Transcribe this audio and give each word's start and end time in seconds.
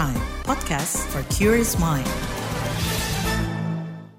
Prime, 0.00 0.16
podcast 0.48 0.96
for 1.12 1.20
curious 1.28 1.76
mind. 1.76 2.08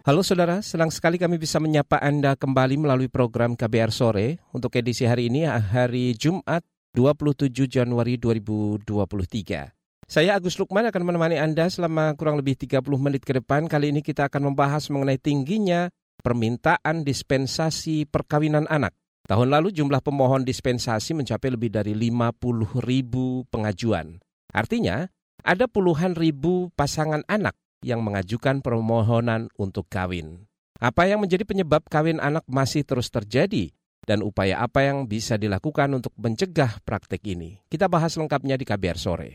Halo 0.05 0.21
saudara, 0.21 0.61
senang 0.61 0.93
sekali 0.93 1.18
kami 1.18 1.41
bisa 1.41 1.57
menyapa 1.57 1.97
Anda 1.97 2.38
kembali 2.38 2.77
melalui 2.77 3.09
program 3.09 3.57
KBR 3.57 3.89
Sore 3.89 4.38
untuk 4.54 4.78
edisi 4.78 5.09
hari 5.09 5.33
ini 5.33 5.41
hari 5.49 6.13
Jumat 6.13 6.62
27 6.94 7.66
Januari 7.66 8.21
2023. 8.21 10.05
Saya 10.05 10.38
Agus 10.38 10.62
Lukman 10.62 10.86
akan 10.86 11.02
menemani 11.02 11.41
Anda 11.41 11.66
selama 11.66 12.13
kurang 12.13 12.38
lebih 12.38 12.61
30 12.61 12.86
menit 13.02 13.25
ke 13.25 13.41
depan. 13.41 13.66
Kali 13.66 13.89
ini 13.89 14.05
kita 14.05 14.29
akan 14.29 14.54
membahas 14.54 14.86
mengenai 14.93 15.18
tingginya 15.18 15.89
permintaan 16.21 17.02
dispensasi 17.02 18.05
perkawinan 18.05 18.70
anak. 18.70 18.93
Tahun 19.25 19.50
lalu 19.50 19.73
jumlah 19.73 20.05
pemohon 20.05 20.45
dispensasi 20.45 21.18
mencapai 21.18 21.50
lebih 21.50 21.73
dari 21.73 21.98
50 21.98 22.85
ribu 22.85 23.49
pengajuan. 23.49 24.21
Artinya, 24.54 25.09
ada 25.41 25.66
puluhan 25.66 26.13
ribu 26.13 26.70
pasangan 26.77 27.26
anak 27.26 27.58
yang 27.82 28.05
mengajukan 28.05 28.62
permohonan 28.62 29.49
untuk 29.58 29.90
kawin. 29.90 30.45
Apa 30.82 31.09
yang 31.09 31.22
menjadi 31.22 31.45
penyebab 31.45 31.86
kawin 31.90 32.18
anak 32.18 32.45
masih 32.49 32.82
terus 32.86 33.09
terjadi 33.13 33.70
dan 34.05 34.26
upaya 34.26 34.62
apa 34.62 34.85
yang 34.85 35.05
bisa 35.05 35.38
dilakukan 35.38 35.94
untuk 35.94 36.13
mencegah 36.18 36.82
praktik 36.82 37.22
ini? 37.26 37.62
Kita 37.70 37.85
bahas 37.85 38.18
lengkapnya 38.18 38.58
di 38.58 38.66
KBR 38.66 38.98
sore. 38.98 39.30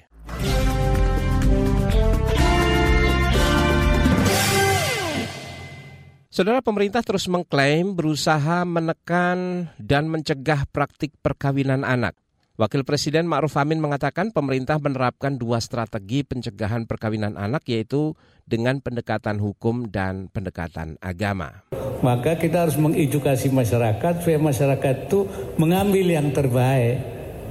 Saudara 6.37 6.61
pemerintah 6.61 7.01
terus 7.01 7.33
mengklaim 7.33 7.97
berusaha 7.97 8.67
menekan 8.69 9.73
dan 9.81 10.05
mencegah 10.13 10.69
praktik 10.69 11.17
perkawinan 11.25 11.81
anak. 11.81 12.13
Wakil 12.57 12.89
Presiden 12.89 13.29
Ma'ruf 13.29 13.53
Amin 13.61 13.85
mengatakan 13.85 14.33
pemerintah 14.33 14.81
menerapkan 14.81 15.37
dua 15.37 15.61
strategi 15.61 16.25
pencegahan 16.25 16.89
perkawinan 16.89 17.37
anak 17.37 17.69
yaitu 17.69 18.17
dengan 18.49 18.81
pendekatan 18.81 19.37
hukum 19.37 19.93
dan 19.93 20.33
pendekatan 20.33 20.97
agama. 21.05 21.69
Maka 22.01 22.41
kita 22.41 22.65
harus 22.65 22.81
mengedukasi 22.81 23.53
masyarakat 23.53 24.25
supaya 24.25 24.41
masyarakat 24.41 24.95
itu 25.05 25.29
mengambil 25.61 26.09
yang 26.09 26.33
terbaik. 26.33 26.97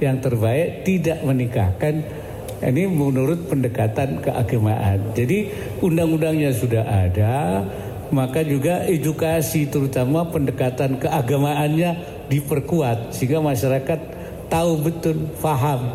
Yang 0.02 0.18
terbaik 0.26 0.68
tidak 0.82 1.22
menikahkan 1.22 1.94
ini 2.66 2.90
menurut 2.90 3.46
pendekatan 3.46 4.18
keagamaan. 4.18 5.14
Jadi 5.14 5.54
undang-undangnya 5.86 6.50
sudah 6.50 6.82
ada, 6.82 7.62
maka 8.10 8.42
juga 8.42 8.82
edukasi 8.82 9.70
terutama 9.70 10.26
pendekatan 10.34 10.98
keagamaannya 10.98 11.90
diperkuat 12.26 13.14
sehingga 13.14 13.38
masyarakat 13.38 14.15
tahu 14.48 14.82
betul, 14.82 15.30
faham 15.38 15.86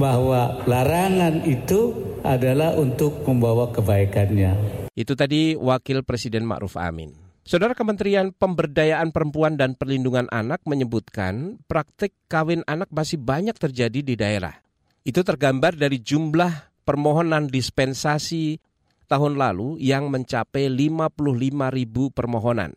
bahwa 0.00 0.64
larangan 0.64 1.44
itu 1.44 1.92
adalah 2.24 2.76
untuk 2.76 3.24
membawa 3.28 3.68
kebaikannya. 3.72 4.56
Itu 4.96 5.16
tadi 5.16 5.56
Wakil 5.56 6.04
Presiden 6.04 6.44
Ma'ruf 6.44 6.76
Amin. 6.76 7.12
Saudara 7.40 7.72
Kementerian 7.72 8.30
Pemberdayaan 8.36 9.10
Perempuan 9.10 9.56
dan 9.56 9.74
Perlindungan 9.74 10.28
Anak 10.28 10.62
menyebutkan 10.68 11.58
praktik 11.66 12.12
kawin 12.28 12.62
anak 12.68 12.92
masih 12.92 13.16
banyak 13.16 13.56
terjadi 13.56 14.00
di 14.04 14.14
daerah. 14.14 14.54
Itu 15.02 15.24
tergambar 15.24 15.74
dari 15.74 15.98
jumlah 15.98 16.84
permohonan 16.84 17.48
dispensasi 17.48 18.60
tahun 19.08 19.40
lalu 19.40 19.80
yang 19.82 20.12
mencapai 20.12 20.68
55 20.68 21.16
ribu 21.74 22.12
permohonan. 22.12 22.76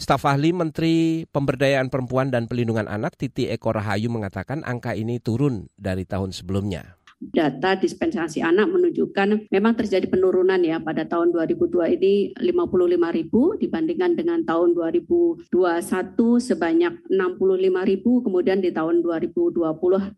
Staf 0.00 0.24
ahli 0.24 0.56
Menteri 0.56 1.28
Pemberdayaan 1.28 1.92
Perempuan 1.92 2.32
dan 2.32 2.48
Pelindungan 2.48 2.88
Anak 2.88 3.20
Titi 3.20 3.52
Eko 3.52 3.76
Rahayu 3.76 4.08
mengatakan 4.08 4.64
angka 4.64 4.96
ini 4.96 5.20
turun 5.20 5.68
dari 5.76 6.08
tahun 6.08 6.32
sebelumnya 6.32 6.96
data 7.20 7.76
dispensasi 7.76 8.40
anak 8.40 8.72
menunjukkan 8.72 9.52
memang 9.52 9.76
terjadi 9.76 10.08
penurunan 10.08 10.56
ya 10.64 10.80
pada 10.80 11.04
tahun 11.04 11.36
2002 11.36 12.00
ini 12.00 12.32
55 12.40 13.18
ribu 13.20 13.60
dibandingkan 13.60 14.16
dengan 14.16 14.40
tahun 14.48 14.72
2021 14.72 15.52
sebanyak 16.40 16.92
65 17.12 17.90
ribu 17.92 18.24
kemudian 18.24 18.64
di 18.64 18.72
tahun 18.72 19.04
2020 19.04 19.60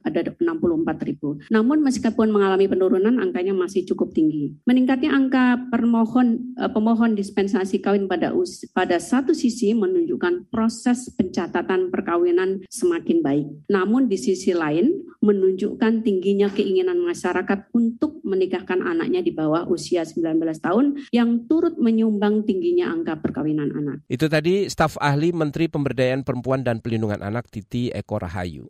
ada 0.07 0.21
64 0.39 1.09
ribu. 1.11 1.43
Namun 1.51 1.83
meskipun 1.83 2.31
mengalami 2.31 2.71
penurunan 2.71 3.19
angkanya 3.19 3.51
masih 3.51 3.83
cukup 3.83 4.15
tinggi. 4.15 4.55
Meningkatnya 4.62 5.11
angka 5.11 5.59
permohon 5.75 6.55
eh, 6.55 6.71
pemohon 6.71 7.19
dispensasi 7.19 7.83
kawin 7.83 8.07
pada 8.07 8.31
us, 8.31 8.62
pada 8.71 9.03
satu 9.03 9.35
sisi 9.35 9.75
menunjukkan 9.75 10.55
proses 10.55 11.11
pencatatan 11.19 11.91
perkawinan 11.91 12.62
semakin 12.71 13.19
baik. 13.27 13.47
Namun 13.67 14.07
di 14.07 14.15
sisi 14.15 14.55
lain 14.55 15.03
menunjukkan 15.23 16.03
tingginya 16.03 16.51
keinginan 16.51 16.92
keinginan 16.93 17.09
masyarakat 17.09 17.59
untuk 17.73 18.21
menikahkan 18.23 18.85
anaknya 18.85 19.25
di 19.25 19.33
bawah 19.33 19.65
usia 19.67 20.05
19 20.05 20.37
tahun 20.61 21.09
yang 21.11 21.49
turut 21.49 21.81
menyumbang 21.81 22.45
tingginya 22.45 22.93
angka 22.93 23.17
perkawinan 23.25 23.73
anak. 23.73 24.05
Itu 24.13 24.29
tadi 24.29 24.69
staf 24.69 25.01
ahli 25.01 25.33
Menteri 25.33 25.73
Pemberdayaan 25.73 26.23
Perempuan 26.23 26.61
dan 26.61 26.85
Pelindungan 26.85 27.25
Anak 27.25 27.49
Titi 27.49 27.89
Eko 27.89 28.21
Rahayu. 28.21 28.69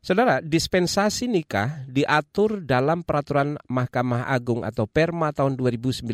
Saudara, 0.00 0.40
dispensasi 0.40 1.28
nikah 1.28 1.84
diatur 1.84 2.64
dalam 2.64 3.04
peraturan 3.04 3.60
Mahkamah 3.68 4.32
Agung 4.32 4.64
atau 4.64 4.88
Perma 4.88 5.30
tahun 5.30 5.60
2019 5.60 6.08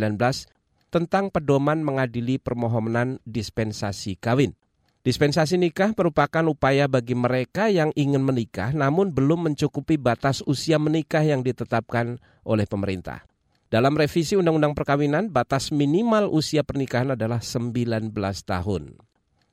tentang 0.91 1.31
pedoman 1.31 1.81
mengadili 1.87 2.37
permohonan 2.43 3.23
dispensasi 3.23 4.19
kawin. 4.19 4.59
Dispensasi 5.07 5.55
nikah 5.55 5.95
merupakan 5.95 6.43
upaya 6.51 6.91
bagi 6.91 7.15
mereka 7.15 7.71
yang 7.71 7.95
ingin 7.95 8.27
menikah 8.27 8.75
namun 8.75 9.15
belum 9.15 9.47
mencukupi 9.47 9.95
batas 10.03 10.43
usia 10.51 10.83
menikah 10.83 11.23
yang 11.23 11.47
ditetapkan 11.47 12.19
oleh 12.43 12.67
pemerintah. 12.67 13.23
Dalam 13.71 13.95
revisi 13.95 14.35
Undang-Undang 14.35 14.75
Perkawinan, 14.75 15.31
batas 15.31 15.71
minimal 15.71 16.27
usia 16.35 16.67
pernikahan 16.67 17.15
adalah 17.15 17.39
19 17.39 18.11
tahun. 18.43 18.99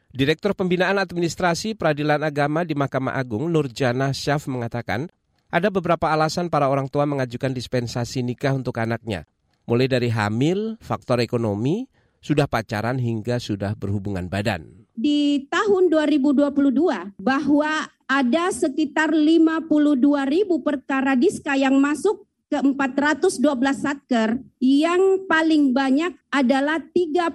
Direktur 0.09 0.57
Pembinaan 0.57 0.97
Administrasi 0.97 1.77
Peradilan 1.77 2.25
Agama 2.25 2.65
di 2.65 2.73
Mahkamah 2.73 3.13
Agung, 3.13 3.45
Nurjana 3.53 4.09
Syaf 4.09 4.49
mengatakan, 4.49 5.05
ada 5.53 5.69
beberapa 5.69 6.09
alasan 6.09 6.49
para 6.49 6.65
orang 6.65 6.89
tua 6.89 7.05
mengajukan 7.05 7.53
dispensasi 7.53 8.25
nikah 8.25 8.57
untuk 8.57 8.81
anaknya. 8.81 9.29
Mulai 9.69 9.85
dari 9.85 10.09
hamil, 10.09 10.81
faktor 10.81 11.21
ekonomi, 11.21 11.85
sudah 12.25 12.49
pacaran 12.49 12.97
hingga 12.97 13.37
sudah 13.37 13.77
berhubungan 13.77 14.25
badan 14.33 14.82
di 14.93 15.49
tahun 15.49 15.89
2022 15.89 17.17
bahwa 17.17 17.89
ada 18.05 18.45
sekitar 18.53 19.09
52 19.09 19.65
ribu 20.29 20.61
perkara 20.61 21.17
diska 21.17 21.57
yang 21.57 21.81
masuk 21.81 22.29
ke 22.53 22.61
412 22.61 23.41
satker 23.73 24.37
yang 24.61 25.25
paling 25.25 25.73
banyak 25.73 26.13
adalah 26.29 26.77
34 26.77 27.33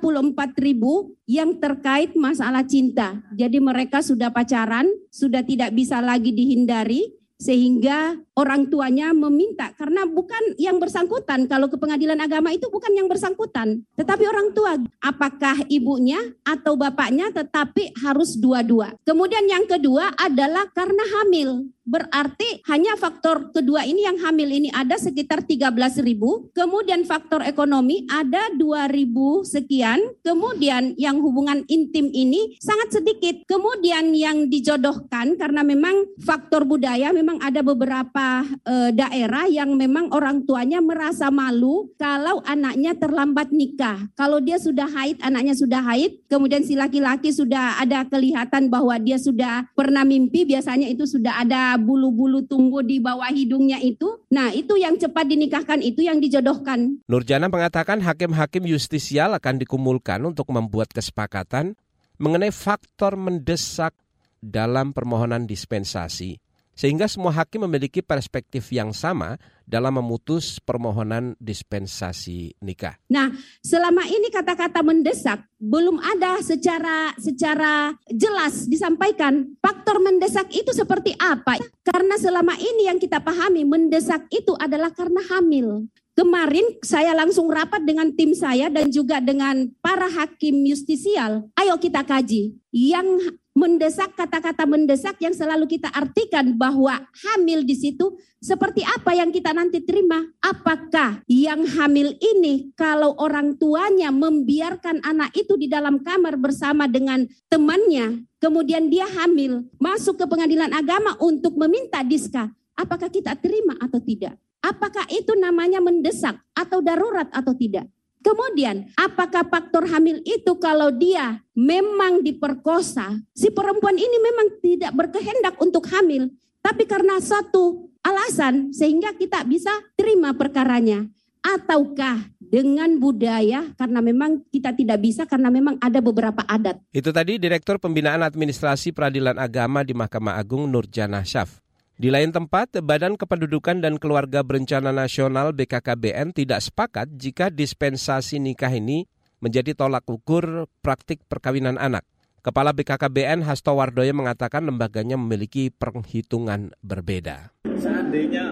ribu 0.63 1.19
yang 1.27 1.59
terkait 1.59 2.15
masalah 2.15 2.63
cinta. 2.63 3.19
Jadi 3.35 3.59
mereka 3.59 3.99
sudah 3.99 4.31
pacaran, 4.31 4.87
sudah 5.11 5.43
tidak 5.43 5.75
bisa 5.75 5.99
lagi 5.99 6.31
dihindari, 6.31 7.18
sehingga 7.39 8.19
orang 8.35 8.67
tuanya 8.67 9.15
meminta 9.15 9.71
karena 9.79 10.05
bukan 10.05 10.59
yang 10.59 10.83
bersangkutan. 10.83 11.47
Kalau 11.47 11.71
ke 11.71 11.79
pengadilan 11.79 12.19
agama 12.19 12.51
itu 12.51 12.67
bukan 12.67 12.91
yang 12.93 13.07
bersangkutan 13.07 13.87
tetapi 13.95 14.27
orang 14.27 14.51
tua. 14.53 14.75
Apakah 14.99 15.63
ibunya 15.71 16.19
atau 16.43 16.75
bapaknya 16.75 17.31
tetapi 17.31 17.95
harus 18.03 18.35
dua-dua. 18.35 18.99
Kemudian 19.07 19.47
yang 19.47 19.65
kedua 19.71 20.13
adalah 20.19 20.67
karena 20.75 21.05
hamil 21.19 21.71
berarti 21.89 22.61
hanya 22.69 22.95
faktor 23.01 23.49
kedua 23.57 23.89
ini 23.89 24.05
yang 24.05 24.21
hamil 24.21 24.53
ini 24.53 24.69
ada 24.69 25.01
sekitar 25.01 25.49
13 25.49 25.73
ribu 26.05 26.53
kemudian 26.53 27.09
faktor 27.09 27.41
ekonomi 27.49 28.05
ada 28.13 28.53
2 28.53 28.93
ribu 28.93 29.41
sekian 29.49 29.99
kemudian 30.21 30.93
yang 31.01 31.17
hubungan 31.25 31.65
intim 31.73 32.13
ini 32.13 32.61
sangat 32.61 33.01
sedikit 33.01 33.41
kemudian 33.49 34.13
yang 34.13 34.53
dijodohkan 34.53 35.41
karena 35.41 35.65
memang 35.65 36.05
faktor 36.21 36.69
budaya 36.69 37.09
memang 37.17 37.41
ada 37.41 37.65
beberapa 37.65 38.45
e, 38.69 38.93
daerah 38.93 39.49
yang 39.49 39.73
memang 39.73 40.13
orang 40.13 40.45
tuanya 40.45 40.85
merasa 40.85 41.33
malu 41.33 41.89
kalau 41.95 42.43
anaknya 42.45 42.99
terlambat 42.99 43.55
nikah. 43.55 44.11
Kalau 44.19 44.43
dia 44.43 44.59
sudah 44.59 44.91
haid, 44.91 45.23
anaknya 45.23 45.55
sudah 45.55 45.81
haid, 45.87 46.19
kemudian 46.27 46.67
si 46.67 46.75
laki-laki 46.75 47.31
sudah 47.31 47.79
ada 47.79 48.03
kelihatan 48.05 48.67
bahwa 48.67 48.99
dia 48.99 49.17
sudah 49.17 49.71
pernah 49.79 50.03
mimpi, 50.03 50.43
biasanya 50.43 50.91
itu 50.91 51.07
sudah 51.07 51.41
ada 51.41 51.78
bulu-bulu 51.79 52.45
tumbuh 52.45 52.83
di 52.83 52.99
bawah 52.99 53.31
hidungnya 53.31 53.79
itu. 53.79 54.21
Nah, 54.35 54.51
itu 54.51 54.75
yang 54.77 54.99
cepat 54.99 55.25
dinikahkan 55.31 55.81
itu 55.81 56.03
yang 56.05 56.19
dijodohkan. 56.19 57.01
Nurjana 57.07 57.47
mengatakan 57.47 58.03
hakim-hakim 58.03 58.67
justisial 58.67 59.33
akan 59.39 59.63
dikumulkan 59.63 60.21
untuk 60.27 60.51
membuat 60.51 60.91
kesepakatan 60.91 61.79
mengenai 62.19 62.51
faktor 62.51 63.15
mendesak 63.15 63.95
dalam 64.43 64.91
permohonan 64.91 65.47
dispensasi 65.47 66.39
sehingga 66.79 67.11
semua 67.11 67.35
hakim 67.35 67.67
memiliki 67.67 67.99
perspektif 67.99 68.71
yang 68.71 68.95
sama 68.95 69.35
dalam 69.67 69.99
memutus 69.99 70.63
permohonan 70.63 71.35
dispensasi 71.43 72.55
nikah. 72.63 72.95
Nah, 73.11 73.35
selama 73.67 74.07
ini 74.07 74.31
kata-kata 74.31 74.87
mendesak 74.87 75.43
belum 75.59 75.99
ada 75.99 76.39
secara 76.39 77.11
secara 77.19 77.91
jelas 78.07 78.71
disampaikan 78.71 79.59
faktor 79.59 79.99
mendesak 79.99 80.47
itu 80.55 80.71
seperti 80.71 81.19
apa. 81.19 81.59
Karena 81.83 82.15
selama 82.15 82.55
ini 82.55 82.87
yang 82.87 83.03
kita 83.03 83.19
pahami 83.19 83.67
mendesak 83.67 84.31
itu 84.31 84.55
adalah 84.55 84.95
karena 84.95 85.21
hamil. 85.35 85.91
Kemarin 86.19 86.83
saya 86.83 87.15
langsung 87.15 87.47
rapat 87.47 87.79
dengan 87.87 88.11
tim 88.11 88.35
saya 88.35 88.67
dan 88.67 88.91
juga 88.91 89.23
dengan 89.23 89.71
para 89.79 90.11
hakim 90.11 90.67
justisial. 90.67 91.47
Ayo 91.55 91.79
kita 91.79 92.03
kaji. 92.03 92.59
Yang 92.75 93.39
mendesak 93.55 94.19
kata-kata 94.19 94.67
mendesak 94.67 95.15
yang 95.23 95.31
selalu 95.31 95.79
kita 95.79 95.87
artikan 95.95 96.59
bahwa 96.59 97.07
hamil 97.23 97.63
di 97.63 97.79
situ 97.79 98.19
seperti 98.43 98.83
apa 98.83 99.15
yang 99.15 99.31
kita 99.31 99.55
nanti 99.55 99.79
terima? 99.79 100.27
Apakah 100.43 101.23
yang 101.31 101.63
hamil 101.79 102.11
ini 102.19 102.75
kalau 102.75 103.15
orang 103.23 103.55
tuanya 103.55 104.11
membiarkan 104.11 104.99
anak 105.07 105.31
itu 105.39 105.55
di 105.55 105.71
dalam 105.71 106.03
kamar 106.03 106.35
bersama 106.35 106.91
dengan 106.91 107.31
temannya, 107.47 108.27
kemudian 108.43 108.91
dia 108.91 109.07
hamil, 109.07 109.71
masuk 109.79 110.19
ke 110.19 110.27
pengadilan 110.27 110.75
agama 110.75 111.15
untuk 111.23 111.55
meminta 111.55 112.03
diska, 112.03 112.51
apakah 112.75 113.07
kita 113.07 113.39
terima 113.39 113.79
atau 113.79 114.03
tidak? 114.03 114.35
Apakah 114.59 115.07
itu 115.11 115.39
namanya 115.39 115.79
mendesak 115.79 116.39
atau 116.53 116.83
darurat 116.83 117.31
atau 117.31 117.55
tidak? 117.55 117.87
Kemudian, 118.19 118.91
apakah 118.99 119.47
faktor 119.47 119.87
hamil 119.87 120.19
itu 120.27 120.59
kalau 120.59 120.91
dia 120.91 121.39
memang 121.55 122.19
diperkosa, 122.27 123.15
si 123.31 123.47
perempuan 123.55 123.95
ini 123.95 124.19
memang 124.19 124.47
tidak 124.59 124.93
berkehendak 124.99 125.55
untuk 125.63 125.87
hamil, 125.87 126.27
tapi 126.59 126.83
karena 126.83 127.23
satu 127.23 127.87
alasan 128.03 128.75
sehingga 128.75 129.15
kita 129.15 129.47
bisa 129.47 129.71
terima 129.95 130.35
perkaranya. 130.35 131.07
Ataukah 131.39 132.35
dengan 132.43 132.99
budaya 132.99 133.71
karena 133.79 134.03
memang 134.03 134.43
kita 134.51 134.75
tidak 134.75 134.99
bisa 134.99 135.23
karena 135.23 135.55
memang 135.55 135.79
ada 135.79 136.03
beberapa 136.03 136.43
adat. 136.45 136.83
Itu 136.91 137.15
tadi 137.15 137.39
Direktur 137.39 137.79
Pembinaan 137.79 138.27
Administrasi 138.27 138.91
Peradilan 138.91 139.39
Agama 139.39 139.87
di 139.87 139.95
Mahkamah 139.95 140.35
Agung 140.35 140.67
Nurjana 140.67 141.23
Syaf. 141.23 141.63
Di 141.99 142.15
lain 142.15 142.31
tempat, 142.31 142.79
Badan 142.79 143.19
Kependudukan 143.19 143.83
dan 143.83 143.99
Keluarga 143.99 144.47
Berencana 144.47 144.95
Nasional 144.95 145.51
BKKBN 145.51 146.31
tidak 146.31 146.63
sepakat 146.63 147.11
jika 147.19 147.51
dispensasi 147.51 148.39
nikah 148.39 148.71
ini 148.71 149.11
menjadi 149.43 149.75
tolak 149.75 150.07
ukur 150.07 150.71
praktik 150.79 151.27
perkawinan 151.27 151.75
anak. 151.75 152.07
Kepala 152.39 152.71
BKKBN 152.71 153.43
Hasto 153.43 153.75
Wardoyo 153.75 154.15
mengatakan 154.15 154.63
lembaganya 154.63 155.19
memiliki 155.19 155.75
perhitungan 155.75 156.71
berbeda. 156.87 157.51
Seandainya 157.67 158.47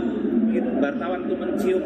wartawan 0.83 1.31
itu 1.31 1.35
mencium 1.39 1.83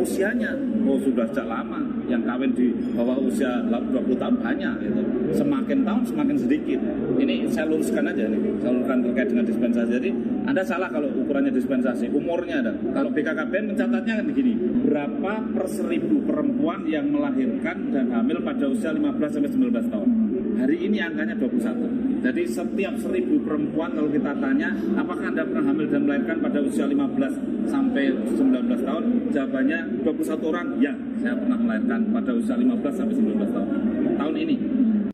usianya. 0.00 0.54
Oh 0.88 0.96
sudah 1.02 1.26
sejak 1.28 1.44
lama 1.44 1.82
yang 2.08 2.24
kawin 2.24 2.54
di 2.56 2.72
bawah 2.96 3.18
usia 3.20 3.60
20 3.68 4.16
tahun 4.16 4.34
banyak 4.40 4.74
gitu. 4.86 5.00
Semakin 5.36 5.84
tahun 5.84 6.02
semakin 6.08 6.36
sedikit. 6.40 6.80
Ini 7.18 7.50
saya 7.52 7.68
luruskan 7.68 8.08
aja 8.08 8.24
nih 8.30 8.40
saya 8.62 8.72
luruskan 8.72 8.98
terkait 9.04 9.28
dengan 9.28 9.44
dispensasi. 9.44 9.90
Jadi 10.00 10.10
anda 10.48 10.62
salah 10.64 10.88
kalau 10.88 11.08
ukurannya 11.12 11.52
dispensasi. 11.52 12.08
Umurnya 12.08 12.64
ada. 12.64 12.72
Kalau 12.94 13.10
BKKBN 13.12 13.74
mencatatnya 13.74 14.14
kan 14.22 14.24
begini. 14.24 14.52
Berapa 14.88 15.32
per 15.52 15.66
seribu 15.68 16.24
perempuan 16.24 16.88
yang 16.88 17.12
melahirkan 17.12 17.92
dan 17.92 18.08
hamil 18.14 18.40
pada 18.40 18.64
usia 18.70 18.94
15 18.94 19.36
sampai 19.36 19.50
19 19.52 19.92
tahun 19.92 20.27
hari 20.58 20.76
ini 20.90 20.98
angkanya 20.98 21.38
21 21.38 22.18
jadi 22.18 22.42
setiap 22.50 22.94
seribu 22.98 23.38
perempuan 23.46 23.94
kalau 23.94 24.10
kita 24.10 24.34
tanya 24.42 24.74
apakah 24.98 25.30
anda 25.30 25.46
pernah 25.46 25.64
hamil 25.70 25.86
dan 25.86 26.02
melahirkan 26.02 26.36
pada 26.42 26.58
usia 26.60 26.84
15 26.90 27.70
sampai 27.70 28.04
19 28.34 28.82
tahun 28.82 29.04
jawabannya 29.30 29.78
21 30.02 30.50
orang, 30.50 30.66
ya 30.82 30.92
saya 31.20 31.34
pernah 31.36 31.58
melahirkan 31.60 32.00
pada 32.10 32.30
usia 32.34 32.54
15 32.56 32.98
sampai 32.98 33.14
19 33.14 33.54
tahun. 33.54 33.68
Tahun 34.18 34.34
ini. 34.34 34.56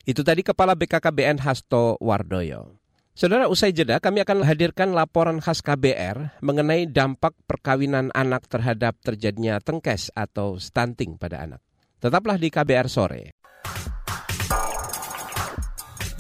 Itu 0.05 0.20
tadi 0.25 0.41
Kepala 0.41 0.73
BKKBN 0.79 1.43
Hasto 1.44 2.00
Wardoyo. 2.00 2.81
Saudara, 3.14 3.46
usai 3.46 3.70
jeda 3.70 4.02
kami 4.02 4.26
akan 4.26 4.43
hadirkan 4.43 4.91
laporan 4.91 5.38
khas 5.38 5.62
KBR 5.62 6.43
mengenai 6.43 6.91
dampak 6.91 7.31
perkawinan 7.46 8.11
anak 8.11 8.50
terhadap 8.50 8.99
terjadinya 9.06 9.62
tengkes 9.62 10.11
atau 10.19 10.58
stunting 10.58 11.14
pada 11.14 11.46
anak. 11.46 11.61
Tetaplah 12.02 12.35
di 12.43 12.50
KBR 12.50 12.91
sore. 12.91 13.44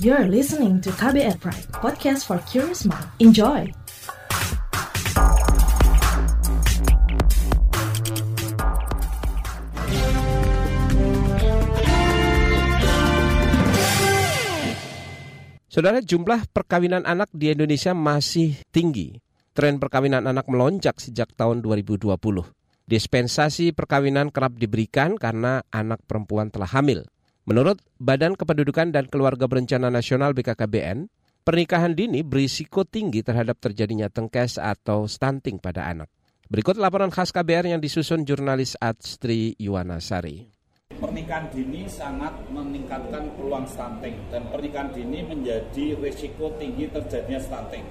You're 0.02 0.26
listening 0.26 0.82
to 0.82 0.90
KBR 0.90 1.38
Pride, 1.38 1.70
podcast 1.70 2.26
for 2.26 2.42
curious 2.50 2.82
mind. 2.82 3.06
Enjoy. 3.22 3.70
Saudara, 15.70 16.02
jumlah 16.02 16.50
perkawinan 16.50 17.06
anak 17.06 17.30
di 17.30 17.54
Indonesia 17.54 17.94
masih 17.94 18.58
tinggi. 18.74 19.22
Tren 19.54 19.78
perkawinan 19.78 20.26
anak 20.26 20.50
melonjak 20.50 20.98
sejak 20.98 21.30
tahun 21.38 21.62
2020. 21.62 22.18
Dispensasi 22.82 23.70
perkawinan 23.70 24.34
kerap 24.34 24.58
diberikan 24.58 25.14
karena 25.14 25.62
anak 25.70 26.02
perempuan 26.02 26.50
telah 26.50 26.66
hamil. 26.66 27.06
Menurut 27.44 27.80
Badan 28.00 28.34
Kependudukan 28.40 28.88
dan 28.88 29.04
Keluarga 29.08 29.44
Berencana 29.44 29.92
Nasional 29.92 30.32
BKKBN, 30.32 31.12
pernikahan 31.44 31.92
dini 31.92 32.24
berisiko 32.24 32.88
tinggi 32.88 33.20
terhadap 33.20 33.60
terjadinya 33.60 34.08
tengkes 34.08 34.56
atau 34.56 35.04
stunting 35.04 35.60
pada 35.60 35.84
anak. 35.84 36.08
Berikut 36.48 36.80
laporan 36.80 37.12
khas 37.12 37.32
KBR 37.32 37.76
yang 37.76 37.80
disusun 37.84 38.24
jurnalis 38.24 38.76
Adstri 38.80 39.56
Yuwanasari 39.60 40.54
pernikahan 41.04 41.50
dini 41.52 41.84
sangat 41.84 42.32
meningkatkan 42.48 43.28
peluang 43.36 43.66
stunting 43.68 44.16
dan 44.32 44.48
pernikahan 44.48 44.88
dini 44.94 45.20
menjadi 45.26 45.98
risiko 46.00 46.54
tinggi 46.56 46.88
terjadinya 46.88 47.40
stunting. 47.42 47.84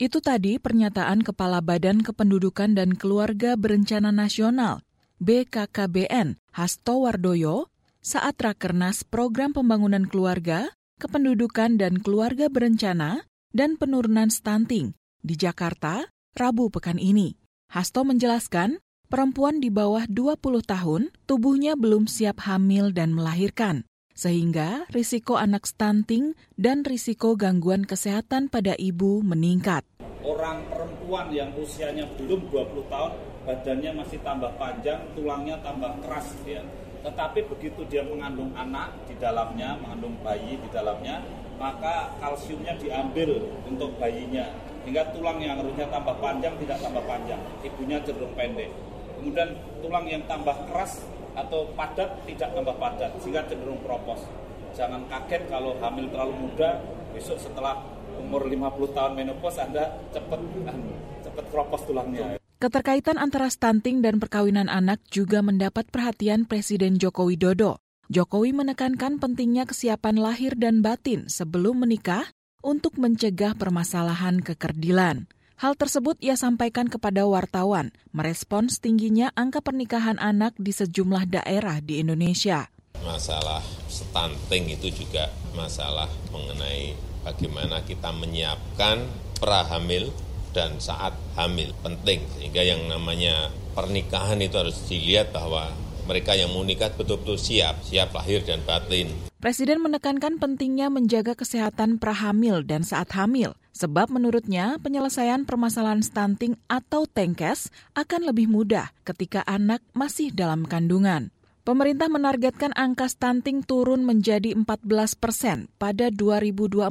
Itu 0.00 0.24
tadi 0.24 0.56
pernyataan 0.56 1.20
Kepala 1.20 1.60
Badan 1.60 2.00
Kependudukan 2.00 2.72
dan 2.72 2.96
Keluarga 2.96 3.52
Berencana 3.58 4.14
Nasional 4.14 4.80
BKKBN 5.20 6.40
Hasto 6.56 7.04
Wardoyo 7.04 7.68
saat 8.00 8.40
Rakernas 8.40 9.04
Program 9.04 9.52
Pembangunan 9.52 10.08
Keluarga, 10.08 10.72
Kependudukan 10.96 11.76
dan 11.76 12.00
Keluarga 12.00 12.48
Berencana 12.48 13.28
dan 13.52 13.76
Penurunan 13.76 14.32
Stunting 14.32 14.96
di 15.20 15.34
Jakarta 15.36 16.08
Rabu 16.32 16.72
pekan 16.72 16.96
ini. 16.96 17.36
Hasto 17.68 18.08
menjelaskan 18.08 18.80
perempuan 19.12 19.60
di 19.60 19.68
bawah 19.68 20.08
20 20.08 20.40
tahun 20.64 21.02
tubuhnya 21.28 21.76
belum 21.76 22.08
siap 22.08 22.40
hamil 22.48 22.88
dan 22.96 23.12
melahirkan, 23.12 23.84
sehingga 24.16 24.88
risiko 24.90 25.36
anak 25.36 25.68
stunting 25.68 26.32
dan 26.56 26.88
risiko 26.88 27.36
gangguan 27.36 27.84
kesehatan 27.84 28.48
pada 28.48 28.72
ibu 28.80 29.20
meningkat. 29.20 29.84
Orang 30.24 30.64
perempuan 30.72 31.28
yang 31.36 31.52
usianya 31.52 32.08
belum 32.16 32.48
20 32.48 32.80
tahun, 32.88 33.12
badannya 33.44 33.92
masih 33.92 34.18
tambah 34.24 34.56
panjang, 34.56 35.04
tulangnya 35.12 35.60
tambah 35.60 36.00
keras 36.00 36.32
ya. 36.48 36.64
Tetapi 37.00 37.48
begitu 37.48 37.80
dia 37.88 38.04
mengandung 38.04 38.52
anak 38.52 38.92
di 39.08 39.16
dalamnya, 39.16 39.80
mengandung 39.80 40.20
bayi 40.20 40.60
di 40.60 40.68
dalamnya, 40.68 41.24
maka 41.56 42.12
kalsiumnya 42.20 42.76
diambil 42.76 43.40
untuk 43.64 43.96
bayinya. 43.96 44.52
Hingga 44.84 45.12
tulang 45.12 45.40
yang 45.40 45.60
harusnya 45.60 45.88
tambah 45.92 46.16
panjang 46.20 46.56
tidak 46.60 46.80
tambah 46.80 47.04
panjang, 47.04 47.40
ibunya 47.64 48.00
cenderung 48.00 48.32
pendek 48.32 48.72
kemudian 49.20 49.52
tulang 49.84 50.08
yang 50.08 50.24
tambah 50.24 50.56
keras 50.72 51.04
atau 51.36 51.68
padat 51.76 52.24
tidak 52.24 52.56
tambah 52.56 52.72
padat 52.80 53.12
sehingga 53.20 53.44
cenderung 53.44 53.84
kropos. 53.84 54.24
Jangan 54.72 55.04
kaget 55.12 55.44
kalau 55.52 55.76
hamil 55.84 56.08
terlalu 56.08 56.48
muda, 56.48 56.80
besok 57.12 57.36
setelah 57.36 57.84
umur 58.16 58.48
50 58.48 58.96
tahun 58.96 59.12
menopause 59.20 59.60
Anda 59.60 60.00
cepat 60.08 60.40
anu, 60.40 60.96
cepat 61.20 61.44
kropos 61.52 61.84
tulangnya. 61.84 62.39
Keterkaitan 62.60 63.16
antara 63.16 63.48
stunting 63.48 64.04
dan 64.04 64.20
perkawinan 64.20 64.68
anak 64.68 65.00
juga 65.08 65.40
mendapat 65.40 65.88
perhatian 65.88 66.44
Presiden 66.44 67.00
Joko 67.00 67.24
Widodo. 67.24 67.80
Jokowi 68.12 68.52
menekankan 68.52 69.16
pentingnya 69.16 69.64
kesiapan 69.64 70.20
lahir 70.20 70.52
dan 70.60 70.84
batin 70.84 71.24
sebelum 71.32 71.80
menikah 71.80 72.28
untuk 72.60 73.00
mencegah 73.00 73.56
permasalahan 73.56 74.44
kekerdilan. 74.44 75.24
Hal 75.56 75.72
tersebut 75.72 76.20
ia 76.20 76.36
sampaikan 76.36 76.92
kepada 76.92 77.24
wartawan, 77.24 77.96
merespons 78.12 78.76
tingginya 78.76 79.32
angka 79.40 79.64
pernikahan 79.64 80.20
anak 80.20 80.52
di 80.60 80.76
sejumlah 80.76 81.32
daerah 81.32 81.80
di 81.80 82.04
Indonesia. 82.04 82.68
Masalah 83.00 83.64
stunting 83.88 84.76
itu 84.76 84.92
juga 84.92 85.32
masalah 85.56 86.12
mengenai 86.28 86.92
bagaimana 87.24 87.80
kita 87.88 88.12
menyiapkan 88.12 89.08
prahamil 89.40 90.12
dan 90.50 90.78
saat 90.82 91.14
hamil 91.38 91.70
penting 91.82 92.22
sehingga 92.36 92.62
yang 92.62 92.84
namanya 92.90 93.50
pernikahan 93.72 94.38
itu 94.42 94.56
harus 94.58 94.76
dilihat 94.90 95.30
bahwa 95.30 95.70
mereka 96.10 96.34
yang 96.34 96.50
mau 96.50 96.66
nikah 96.66 96.90
betul-betul 96.98 97.38
siap, 97.38 97.86
siap 97.86 98.10
lahir 98.10 98.42
dan 98.42 98.58
batin. 98.66 99.14
Presiden 99.38 99.80
menekankan 99.80 100.36
pentingnya 100.36 100.90
menjaga 100.92 101.32
kesehatan 101.32 101.96
prahamil 101.96 102.60
dan 102.66 102.84
saat 102.84 103.14
hamil, 103.16 103.56
sebab 103.72 104.12
menurutnya 104.12 104.76
penyelesaian 104.82 105.48
permasalahan 105.48 106.04
stunting 106.04 106.58
atau 106.68 107.08
tengkes 107.08 107.72
akan 107.96 108.28
lebih 108.28 108.50
mudah 108.50 108.92
ketika 109.06 109.40
anak 109.48 109.80
masih 109.96 110.34
dalam 110.34 110.68
kandungan. 110.68 111.32
Pemerintah 111.60 112.08
menargetkan 112.08 112.72
angka 112.72 113.04
stunting 113.04 113.60
turun 113.60 114.00
menjadi 114.00 114.56
14 114.56 114.80
persen 115.20 115.68
pada 115.76 116.08
2024. 116.08 116.88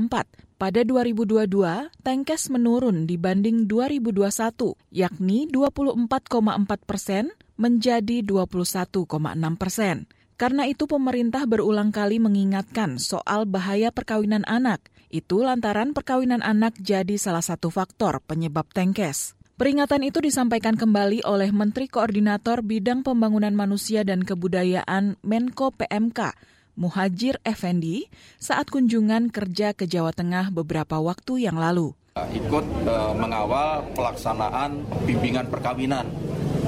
Pada 0.62 0.82
2022, 0.86 1.90
Tenkes 2.06 2.54
menurun 2.54 3.10
dibanding 3.10 3.66
2021, 3.66 4.78
yakni 4.94 5.50
24,4 5.50 6.86
persen 6.86 7.34
menjadi 7.58 8.22
21,6 8.22 9.10
persen. 9.58 10.06
Karena 10.38 10.70
itu 10.70 10.86
pemerintah 10.86 11.50
berulang 11.50 11.90
kali 11.90 12.22
mengingatkan 12.22 13.02
soal 13.02 13.50
bahaya 13.50 13.90
perkawinan 13.90 14.46
anak. 14.46 14.86
Itu 15.10 15.42
lantaran 15.42 15.98
perkawinan 15.98 16.46
anak 16.46 16.78
jadi 16.78 17.18
salah 17.18 17.42
satu 17.42 17.74
faktor 17.74 18.22
penyebab 18.22 18.70
Tenkes. 18.70 19.39
Peringatan 19.60 20.08
itu 20.08 20.24
disampaikan 20.24 20.80
kembali 20.80 21.28
oleh 21.28 21.52
Menteri 21.52 21.92
Koordinator 21.92 22.64
Bidang 22.64 23.04
Pembangunan 23.04 23.52
Manusia 23.52 24.08
dan 24.08 24.24
Kebudayaan 24.24 25.20
Menko 25.20 25.76
PMK, 25.76 26.32
Muhajir 26.80 27.44
Effendi, 27.44 28.08
saat 28.40 28.72
kunjungan 28.72 29.28
kerja 29.36 29.76
ke 29.76 29.84
Jawa 29.84 30.16
Tengah 30.16 30.56
beberapa 30.56 31.04
waktu 31.04 31.44
yang 31.52 31.60
lalu. 31.60 31.92
Ikut 32.16 32.66
uh, 32.88 33.12
mengawal 33.12 33.84
pelaksanaan 34.00 34.80
bimbingan 35.04 35.52
perkawinan 35.52 36.08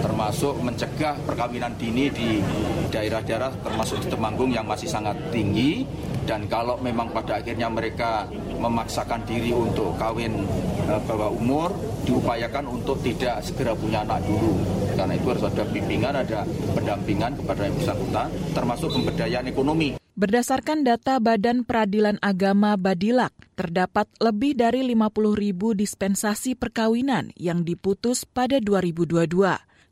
termasuk 0.04 0.60
mencegah 0.60 1.16
perkawinan 1.24 1.72
dini 1.80 2.12
di 2.12 2.44
daerah-daerah 2.92 3.56
termasuk 3.64 4.04
di 4.04 4.12
Temanggung 4.12 4.52
yang 4.52 4.68
masih 4.68 4.92
sangat 4.92 5.16
tinggi 5.32 5.88
dan 6.28 6.44
kalau 6.52 6.76
memang 6.84 7.08
pada 7.16 7.40
akhirnya 7.40 7.72
mereka 7.72 8.28
memaksakan 8.62 9.26
diri 9.26 9.50
untuk 9.50 9.98
kawin 9.98 10.46
e, 10.86 10.94
bawah 11.10 11.34
umur 11.34 11.74
diupayakan 12.06 12.70
untuk 12.70 13.02
tidak 13.02 13.42
segera 13.42 13.74
punya 13.74 14.06
anak 14.06 14.22
dulu 14.30 14.54
karena 14.94 15.18
itu 15.18 15.28
harus 15.34 15.46
ada 15.50 15.64
bimbingan 15.66 16.14
ada 16.14 16.46
pendampingan 16.78 17.34
kepada 17.42 17.62
yang 17.66 17.76
bersangkutan 17.82 18.28
termasuk 18.54 18.90
pemberdayaan 18.94 19.50
ekonomi 19.50 19.98
Berdasarkan 20.12 20.84
data 20.84 21.24
Badan 21.24 21.64
Peradilan 21.64 22.20
Agama 22.20 22.76
Badilak, 22.76 23.32
terdapat 23.56 24.12
lebih 24.20 24.60
dari 24.60 24.84
50 24.84 25.08
ribu 25.34 25.72
dispensasi 25.72 26.54
perkawinan 26.60 27.32
yang 27.40 27.64
diputus 27.64 28.28
pada 28.28 28.60
2022. 28.60 29.32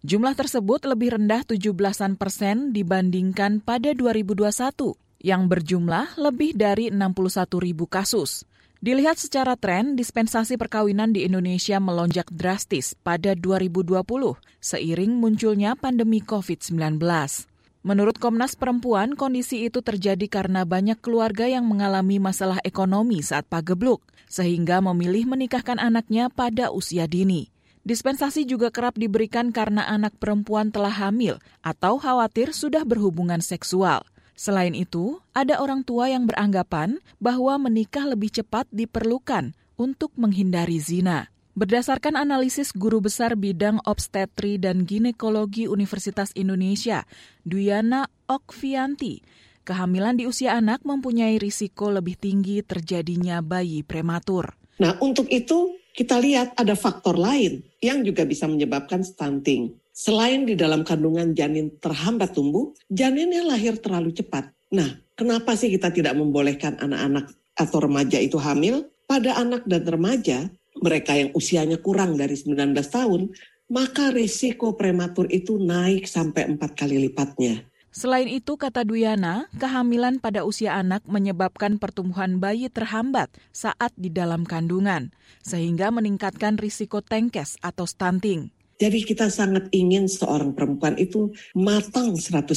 Jumlah 0.03 0.35
tersebut 0.35 0.85
lebih 0.85 1.15
rendah 1.15 1.47
17-an 1.47 2.19
persen 2.19 2.75
dibandingkan 2.75 3.63
pada 3.63 3.95
2021 3.95 4.95
yang 5.23 5.47
berjumlah 5.51 6.19
lebih 6.19 6.55
dari 6.55 6.91
61 6.91 7.65
ribu 7.65 7.87
kasus. 7.87 8.47
Dilihat 8.79 9.19
secara 9.19 9.59
tren, 9.59 9.99
dispensasi 9.99 10.55
perkawinan 10.55 11.11
di 11.11 11.27
Indonesia 11.27 11.83
melonjak 11.83 12.31
drastis 12.31 12.95
pada 12.95 13.35
2020 13.35 13.99
seiring 14.63 15.19
munculnya 15.19 15.75
pandemi 15.75 16.23
COVID-19. 16.23 16.95
Menurut 17.83 18.15
Komnas 18.23 18.55
Perempuan, 18.55 19.19
kondisi 19.19 19.67
itu 19.67 19.83
terjadi 19.83 20.31
karena 20.31 20.63
banyak 20.63 20.95
keluarga 21.03 21.43
yang 21.43 21.67
mengalami 21.67 22.23
masalah 22.23 22.63
ekonomi 22.63 23.19
saat 23.19 23.43
pagebluk, 23.51 23.99
sehingga 24.31 24.79
memilih 24.79 25.27
menikahkan 25.27 25.75
anaknya 25.75 26.31
pada 26.31 26.71
usia 26.71 27.03
dini. 27.03 27.51
Dispensasi 27.83 28.47
juga 28.47 28.71
kerap 28.71 28.95
diberikan 28.95 29.51
karena 29.51 29.91
anak 29.91 30.15
perempuan 30.23 30.71
telah 30.71 30.91
hamil 30.91 31.35
atau 31.59 31.99
khawatir 31.99 32.55
sudah 32.55 32.87
berhubungan 32.87 33.43
seksual. 33.43 34.07
Selain 34.39 34.71
itu, 34.71 35.19
ada 35.35 35.59
orang 35.59 35.83
tua 35.83 36.07
yang 36.07 36.23
beranggapan 36.23 37.03
bahwa 37.19 37.59
menikah 37.59 38.07
lebih 38.07 38.31
cepat 38.31 38.71
diperlukan 38.71 39.51
untuk 39.75 40.15
menghindari 40.15 40.79
zina. 40.79 41.27
Berdasarkan 41.59 42.15
analisis 42.15 42.71
guru 42.71 43.03
besar 43.03 43.35
bidang 43.35 43.83
obstetri 43.83 44.55
dan 44.55 44.87
ginekologi 44.87 45.67
Universitas 45.67 46.31
Indonesia, 46.39 47.03
Duyana 47.43 48.07
Okvianti, 48.31 49.19
kehamilan 49.67 50.15
di 50.15 50.23
usia 50.23 50.55
anak 50.55 50.87
mempunyai 50.87 51.35
risiko 51.35 51.91
lebih 51.91 52.15
tinggi 52.15 52.63
terjadinya 52.63 53.43
bayi 53.43 53.83
prematur. 53.83 54.55
Nah, 54.79 54.95
untuk 55.03 55.27
itu 55.27 55.75
kita 55.91 56.15
lihat 56.15 56.55
ada 56.55 56.79
faktor 56.79 57.19
lain 57.19 57.59
yang 57.83 58.07
juga 58.07 58.23
bisa 58.23 58.47
menyebabkan 58.47 59.03
stunting. 59.03 59.75
Selain 59.99 60.47
di 60.47 60.55
dalam 60.55 60.87
kandungan 60.87 61.35
janin 61.35 61.75
terhambat 61.75 62.31
tumbuh, 62.31 62.71
janinnya 62.87 63.43
lahir 63.43 63.75
terlalu 63.83 64.15
cepat. 64.15 64.47
Nah, 64.71 64.87
kenapa 65.11 65.59
sih 65.59 65.67
kita 65.67 65.91
tidak 65.91 66.15
membolehkan 66.15 66.79
anak-anak 66.79 67.35
atau 67.59 67.83
remaja 67.83 68.15
itu 68.15 68.39
hamil? 68.39 68.87
Pada 69.03 69.35
anak 69.35 69.67
dan 69.67 69.83
remaja, 69.83 70.47
mereka 70.79 71.19
yang 71.19 71.35
usianya 71.35 71.83
kurang 71.83 72.15
dari 72.15 72.39
19 72.39 72.79
tahun, 72.87 73.35
maka 73.67 74.15
risiko 74.15 74.79
prematur 74.79 75.27
itu 75.27 75.59
naik 75.59 76.07
sampai 76.07 76.47
empat 76.47 76.79
kali 76.79 77.11
lipatnya. 77.11 77.67
Selain 77.91 78.31
itu, 78.31 78.55
kata 78.55 78.87
Duyana, 78.87 79.51
kehamilan 79.59 80.23
pada 80.23 80.47
usia 80.47 80.79
anak 80.79 81.03
menyebabkan 81.11 81.75
pertumbuhan 81.75 82.39
bayi 82.39 82.71
terhambat 82.71 83.35
saat 83.51 83.91
di 83.99 84.07
dalam 84.07 84.47
kandungan, 84.47 85.11
sehingga 85.43 85.91
meningkatkan 85.91 86.55
risiko 86.55 87.03
tengkes 87.03 87.59
atau 87.59 87.83
stunting. 87.83 88.55
Jadi 88.79 89.03
kita 89.03 89.27
sangat 89.27 89.67
ingin 89.75 90.07
seorang 90.07 90.55
perempuan 90.55 90.95
itu 90.95 91.35
matang 91.51 92.15
100% 92.15 92.47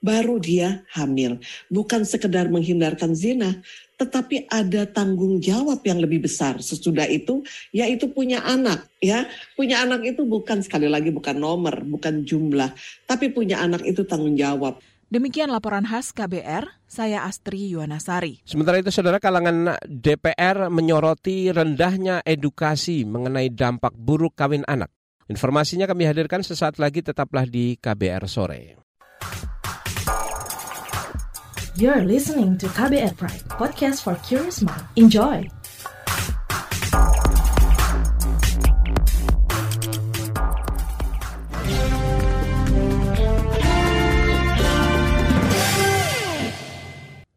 baru 0.00 0.40
dia 0.40 0.80
hamil. 0.96 1.44
Bukan 1.68 2.08
sekedar 2.08 2.48
menghindarkan 2.48 3.12
zina, 3.12 3.60
tetapi 4.00 4.50
ada 4.50 4.88
tanggung 4.88 5.38
jawab 5.38 5.78
yang 5.86 6.02
lebih 6.02 6.26
besar 6.26 6.58
sesudah 6.58 7.06
itu 7.06 7.46
yaitu 7.70 8.10
punya 8.10 8.42
anak 8.42 8.90
ya 8.98 9.30
punya 9.54 9.86
anak 9.86 10.02
itu 10.02 10.26
bukan 10.26 10.58
sekali 10.58 10.90
lagi 10.90 11.14
bukan 11.14 11.38
nomor 11.38 11.86
bukan 11.86 12.26
jumlah 12.26 12.74
tapi 13.06 13.30
punya 13.30 13.62
anak 13.62 13.86
itu 13.86 14.02
tanggung 14.02 14.34
jawab 14.34 14.82
Demikian 15.12 15.52
laporan 15.52 15.84
khas 15.84 16.08
KBR, 16.16 16.64
saya 16.88 17.28
Astri 17.28 17.68
Yuwanasari. 17.68 18.40
Sementara 18.48 18.80
itu, 18.80 18.88
saudara 18.88 19.20
kalangan 19.20 19.76
DPR 19.84 20.72
menyoroti 20.72 21.52
rendahnya 21.52 22.24
edukasi 22.24 23.04
mengenai 23.04 23.52
dampak 23.52 23.92
buruk 23.92 24.32
kawin 24.32 24.64
anak. 24.64 24.88
Informasinya 25.30 25.86
kami 25.86 26.02
hadirkan 26.02 26.42
sesaat 26.42 26.82
lagi, 26.82 26.98
tetaplah 26.98 27.46
di 27.46 27.78
KBR 27.78 28.26
Sore. 28.26 28.82
You're 31.78 32.04
listening 32.04 32.58
to 32.58 32.66
KBR 32.68 33.14
Pride, 33.14 33.46
podcast 33.48 34.02
for 34.02 34.18
curious 34.26 34.60
mind. 34.60 34.82
Enjoy! 34.98 35.46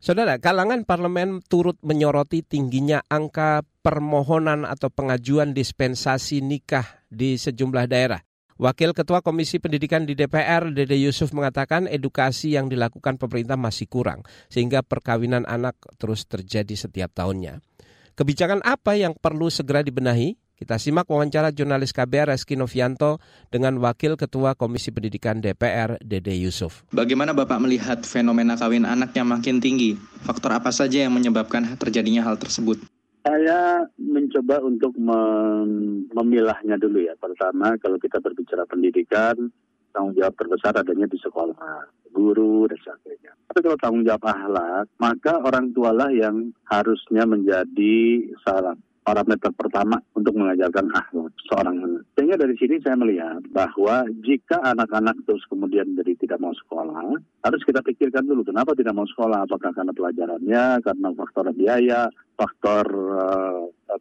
Saudara, 0.06 0.38
kalangan 0.38 0.86
parlemen 0.86 1.42
turut 1.50 1.82
menyoroti 1.82 2.46
tingginya 2.46 3.02
angka 3.10 3.66
permohonan 3.82 4.62
atau 4.62 4.94
pengajuan 4.94 5.58
dispensasi 5.58 6.46
nikah 6.46 7.05
di 7.16 7.40
sejumlah 7.40 7.88
daerah. 7.88 8.20
Wakil 8.56 8.96
Ketua 8.96 9.20
Komisi 9.20 9.60
Pendidikan 9.60 10.08
di 10.08 10.16
DPR, 10.16 10.72
Dede 10.72 10.96
Yusuf 10.96 11.36
mengatakan 11.36 11.92
edukasi 11.92 12.56
yang 12.56 12.72
dilakukan 12.72 13.20
pemerintah 13.20 13.60
masih 13.60 13.84
kurang, 13.88 14.24
sehingga 14.48 14.80
perkawinan 14.80 15.44
anak 15.44 15.76
terus 16.00 16.24
terjadi 16.24 16.72
setiap 16.76 17.12
tahunnya. 17.12 17.60
Kebijakan 18.16 18.64
apa 18.64 18.96
yang 18.96 19.12
perlu 19.12 19.52
segera 19.52 19.84
dibenahi? 19.84 20.40
Kita 20.56 20.80
simak 20.80 21.04
wawancara 21.12 21.52
jurnalis 21.52 21.92
KBR 21.92 22.32
Reski 22.32 22.56
Novianto 22.56 23.20
dengan 23.52 23.76
Wakil 23.76 24.16
Ketua 24.16 24.56
Komisi 24.56 24.88
Pendidikan 24.96 25.44
DPR, 25.44 26.00
Dede 26.00 26.32
Yusuf. 26.40 26.88
Bagaimana 26.96 27.36
Bapak 27.36 27.60
melihat 27.60 28.08
fenomena 28.08 28.56
kawin 28.56 28.88
anak 28.88 29.12
yang 29.20 29.28
makin 29.28 29.60
tinggi? 29.60 30.00
Faktor 30.24 30.56
apa 30.56 30.72
saja 30.72 31.04
yang 31.04 31.12
menyebabkan 31.12 31.76
terjadinya 31.76 32.24
hal 32.24 32.40
tersebut? 32.40 32.80
Saya 33.26 33.82
mencoba 33.98 34.62
untuk 34.62 34.94
mem 35.02 36.06
memilahnya 36.14 36.78
dulu 36.78 37.02
ya. 37.02 37.18
Pertama, 37.18 37.74
kalau 37.82 37.98
kita 37.98 38.22
berbicara 38.22 38.70
pendidikan, 38.70 39.50
tanggung 39.90 40.14
jawab 40.14 40.38
terbesar 40.38 40.78
adanya 40.78 41.10
di 41.10 41.18
sekolah, 41.18 41.90
guru, 42.14 42.70
dan 42.70 42.78
sebagainya. 42.86 43.34
Tapi 43.50 43.60
kalau 43.66 43.78
tanggung 43.82 44.06
jawab 44.06 44.30
ahlak, 44.30 44.86
maka 45.02 45.42
orang 45.42 45.74
tualah 45.74 46.14
yang 46.14 46.54
harusnya 46.70 47.26
menjadi 47.26 48.30
salah 48.46 48.78
parameter 49.06 49.54
pertama 49.54 50.02
untuk 50.18 50.34
mengajarkan 50.34 50.90
akhlak 50.90 51.30
seorang 51.46 51.78
anak. 51.78 52.04
Sehingga 52.18 52.42
dari 52.42 52.56
sini 52.58 52.82
saya 52.82 52.98
melihat 52.98 53.46
bahwa 53.54 54.02
jika 54.26 54.58
anak-anak 54.66 55.14
terus 55.30 55.46
kemudian 55.46 55.94
jadi 55.94 56.18
tidak 56.18 56.42
mau 56.42 56.52
sekolah, 56.58 57.14
harus 57.46 57.62
kita 57.62 57.86
pikirkan 57.86 58.26
dulu 58.26 58.42
kenapa 58.42 58.74
tidak 58.74 58.98
mau 58.98 59.06
sekolah. 59.06 59.46
Apakah 59.46 59.72
karena 59.78 59.94
pelajarannya, 59.94 60.66
karena 60.82 61.08
faktor 61.14 61.46
biaya, 61.54 62.10
faktor 62.34 62.86
uh, 63.14 63.55